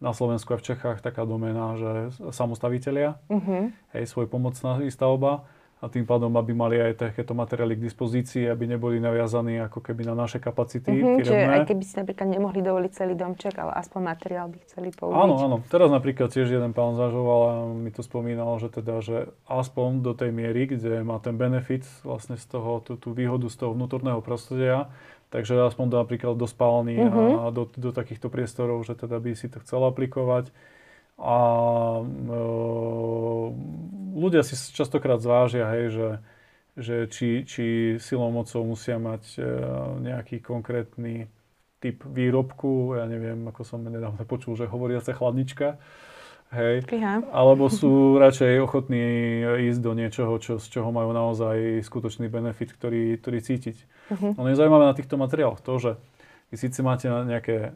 na 0.04 0.12
Slovensku 0.12 0.52
a 0.52 0.60
v 0.60 0.66
Čechách 0.74 1.00
taká 1.00 1.24
domena, 1.24 1.80
že 1.80 1.92
samostavitelia, 2.36 3.18
uh-huh. 3.32 3.72
hej, 3.96 4.04
svoj 4.06 4.28
pomocná 4.28 4.76
výstavba 4.78 5.48
a 5.86 5.90
tým 5.94 6.02
pádom, 6.02 6.34
aby 6.34 6.58
mali 6.58 6.82
aj 6.82 7.14
takéto 7.14 7.38
materiály 7.38 7.78
k 7.78 7.86
dispozícii, 7.86 8.50
aby 8.50 8.66
neboli 8.66 8.98
naviazaní 8.98 9.62
ako 9.70 9.86
keby 9.86 10.10
na 10.10 10.18
naše 10.18 10.42
kapacity. 10.42 10.90
Mm-hmm, 10.90 11.18
čiže 11.22 11.38
aj 11.46 11.62
keby 11.70 11.84
si 11.86 11.94
napríklad 12.02 12.28
nemohli 12.34 12.66
dovoliť 12.66 12.92
celý 12.98 13.14
domček, 13.14 13.54
ale 13.62 13.78
aspoň 13.78 14.02
materiál 14.02 14.50
by 14.50 14.58
chceli 14.66 14.90
použiť. 14.90 15.14
Áno, 15.14 15.36
áno. 15.38 15.58
Teraz 15.70 15.94
napríklad 15.94 16.34
tiež 16.34 16.50
jeden 16.50 16.74
pán 16.74 16.98
zažoval 16.98 17.42
a 17.46 17.54
mi 17.70 17.94
to 17.94 18.02
spomínal, 18.02 18.58
že 18.58 18.74
teda, 18.74 19.06
že 19.06 19.30
aspoň 19.46 20.02
do 20.02 20.18
tej 20.18 20.34
miery, 20.34 20.66
kde 20.66 21.06
má 21.06 21.22
ten 21.22 21.38
benefit 21.38 21.86
vlastne 22.02 22.34
z 22.34 22.46
toho, 22.50 22.82
tú, 22.82 22.98
tú 22.98 23.14
výhodu 23.14 23.46
z 23.46 23.56
toho 23.62 23.78
vnútorného 23.78 24.26
prostredia, 24.26 24.90
takže 25.30 25.54
aspoň 25.70 25.86
do, 25.86 25.98
napríklad 26.02 26.34
do 26.34 26.50
spálny 26.50 26.98
mm-hmm. 26.98 27.30
a 27.46 27.54
do, 27.54 27.70
do 27.70 27.94
takýchto 27.94 28.34
priestorov, 28.34 28.82
že 28.90 28.98
teda 28.98 29.22
by 29.22 29.38
si 29.38 29.54
to 29.54 29.62
chcel 29.62 29.86
aplikovať 29.86 30.50
a 31.16 31.38
e, 32.00 32.06
ľudia 34.16 34.44
si 34.44 34.56
častokrát 34.76 35.24
zvážia, 35.24 35.68
hej, 35.76 35.86
že, 35.92 36.10
že 36.76 36.96
či, 37.08 37.30
či 37.48 37.66
silou 38.04 38.32
mocou 38.36 38.68
musia 38.68 39.00
mať 39.00 39.24
e, 39.36 39.42
nejaký 40.04 40.44
konkrétny 40.44 41.32
typ 41.80 42.04
výrobku, 42.04 43.00
ja 43.00 43.06
neviem, 43.08 43.48
ako 43.48 43.62
som 43.64 43.80
nedávno 43.84 44.24
počul, 44.28 44.60
že 44.60 44.68
hovoriaca 44.68 45.14
chladnička, 45.14 45.80
hej, 46.52 46.84
alebo 47.32 47.68
sú 47.68 48.18
radšej 48.18 48.64
ochotní 48.64 49.06
ísť 49.70 49.80
do 49.84 49.92
niečoho, 49.94 50.34
čo, 50.40 50.58
z 50.58 50.68
čoho 50.72 50.90
majú 50.90 51.12
naozaj 51.14 51.84
skutočný 51.84 52.28
benefit, 52.32 52.74
ktorý, 52.74 53.20
ktorý 53.20 53.38
cítiť. 53.40 53.78
Uh-huh. 54.12 54.32
No 54.36 54.48
je 54.50 54.58
zaujímavé 54.58 54.90
na 54.90 54.98
týchto 54.98 55.20
materiáloch 55.20 55.62
to, 55.62 55.74
že 55.78 55.92
vy 56.50 56.56
síce 56.58 56.80
máte 56.82 57.10
nejaké 57.10 57.76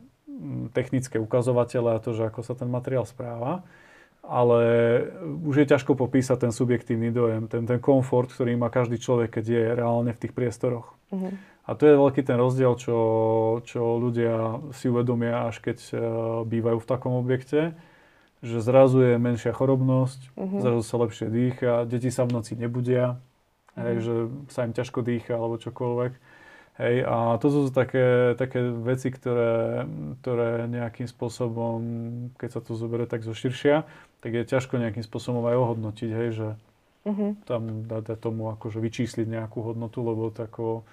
technické 0.72 1.20
ukazovatele 1.20 1.96
a 1.96 2.02
to, 2.02 2.16
že 2.16 2.28
ako 2.32 2.42
sa 2.44 2.56
ten 2.56 2.72
materiál 2.72 3.04
správa, 3.04 3.64
ale 4.24 4.62
už 5.48 5.66
je 5.66 5.72
ťažko 5.74 5.96
popísať 5.96 6.48
ten 6.48 6.54
subjektívny 6.54 7.10
dojem, 7.10 7.50
ten, 7.50 7.66
ten 7.66 7.80
komfort, 7.82 8.30
ktorý 8.30 8.56
má 8.60 8.70
každý 8.70 9.00
človek, 9.02 9.40
keď 9.40 9.46
je 9.48 9.64
reálne 9.74 10.12
v 10.14 10.22
tých 10.22 10.34
priestoroch. 10.36 10.94
Uh-huh. 11.10 11.34
A 11.66 11.78
to 11.78 11.86
je 11.86 11.98
veľký 11.98 12.22
ten 12.26 12.38
rozdiel, 12.38 12.74
čo, 12.78 12.98
čo 13.66 13.82
ľudia 13.98 14.62
si 14.74 14.90
uvedomia, 14.90 15.50
až 15.50 15.62
keď 15.62 15.78
uh, 15.92 16.00
bývajú 16.46 16.78
v 16.82 16.90
takom 16.90 17.14
objekte, 17.18 17.74
že 18.40 18.64
zrazu 18.64 19.04
je 19.04 19.16
menšia 19.18 19.52
chorobnosť, 19.52 20.20
uh-huh. 20.36 20.62
zrazu 20.62 20.84
sa 20.86 20.96
lepšie 21.02 21.28
dýcha, 21.30 21.74
deti 21.90 22.14
sa 22.14 22.26
v 22.30 22.38
noci 22.38 22.54
nebudia, 22.54 23.18
uh-huh. 23.18 23.82
hej, 23.82 23.96
že 24.04 24.16
sa 24.54 24.68
im 24.68 24.74
ťažko 24.78 25.02
dýcha 25.02 25.36
alebo 25.36 25.58
čokoľvek. 25.58 26.14
Hej, 26.80 27.04
a 27.04 27.36
to 27.44 27.48
sú 27.52 27.62
také, 27.76 28.40
také 28.40 28.64
veci, 28.64 29.12
ktoré, 29.12 29.84
ktoré 30.24 30.64
nejakým 30.64 31.12
spôsobom, 31.12 31.76
keď 32.40 32.50
sa 32.56 32.62
to 32.64 32.80
zoberie 32.80 33.04
tak 33.04 33.28
zo 33.28 33.36
širšia, 33.36 33.84
tak 34.24 34.32
je 34.32 34.48
ťažko 34.48 34.80
nejakým 34.80 35.04
spôsobom 35.04 35.44
aj 35.44 35.60
ohodnotiť, 35.60 36.08
hej, 36.08 36.30
že 36.32 36.48
uh-huh. 37.04 37.36
tam 37.44 37.84
dať 37.84 38.16
tomu 38.24 38.48
akože 38.56 38.80
vyčísliť 38.80 39.28
nejakú 39.28 39.60
hodnotu, 39.60 40.00
lebo 40.08 40.32
tako, 40.32 40.88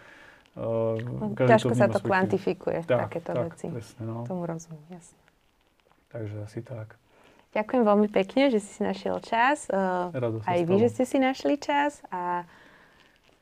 uh, 0.58 0.98
Ťažko 1.38 1.70
to 1.70 1.78
sa 1.78 1.86
to 1.86 2.02
kvantifikuje, 2.02 2.82
tak, 2.82 3.06
takéto 3.06 3.30
tak, 3.30 3.54
veci. 3.54 3.70
Presne, 3.70 4.02
no. 4.10 4.26
Tomu 4.26 4.42
rozumiem, 4.42 4.82
jasne. 4.90 5.22
Takže 6.10 6.36
asi 6.50 6.66
tak. 6.66 6.98
Ďakujem 7.54 7.82
veľmi 7.86 8.08
pekne, 8.10 8.50
že 8.50 8.58
si 8.58 8.82
našiel 8.82 9.22
čas. 9.22 9.70
Uh, 9.70 10.10
aj 10.50 10.66
vy, 10.66 10.82
že 10.82 10.98
ste 10.98 11.04
si 11.06 11.22
našli 11.22 11.62
čas 11.62 12.02
a 12.10 12.42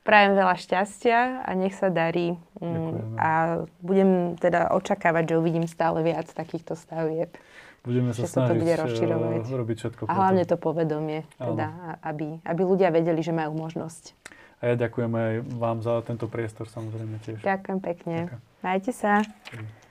Prajem 0.05 0.37
veľa 0.37 0.57
šťastia 0.61 1.49
a 1.49 1.51
nech 1.57 1.73
sa 1.73 1.89
darí. 1.89 2.37
Mm, 2.61 3.17
a 3.17 3.31
budem 3.81 4.37
teda 4.37 4.69
očakávať, 4.77 5.33
že 5.33 5.41
uvidím 5.41 5.65
stále 5.65 6.05
viac 6.05 6.29
takýchto 6.29 6.77
stavieb. 6.77 7.33
Budeme 7.85 8.13
sa 8.13 8.25
snažiť 8.25 8.33
sa 8.33 8.49
to 8.49 8.55
bude 8.57 8.75
rozširovať. 8.85 9.43
Eh, 9.49 9.57
robiť 9.61 9.77
všetko. 9.81 10.03
A 10.09 10.13
hlavne 10.13 10.45
to 10.45 10.57
povedomie, 10.61 11.25
teda, 11.37 12.01
aby, 12.05 12.37
aby 12.45 12.63
ľudia 12.65 12.93
vedeli, 12.93 13.21
že 13.25 13.33
majú 13.33 13.57
možnosť. 13.57 14.13
A 14.61 14.73
ja 14.73 14.75
ďakujem 14.77 15.13
aj 15.13 15.33
vám 15.61 15.79
za 15.85 16.01
tento 16.05 16.29
priestor 16.29 16.69
samozrejme 16.69 17.21
tiež. 17.25 17.41
Ďakujem 17.45 17.79
pekne. 17.81 18.17
Ďakujem. 18.29 18.41
Majte 18.65 18.93
sa. 18.93 19.21
Ďakujem. 19.25 19.84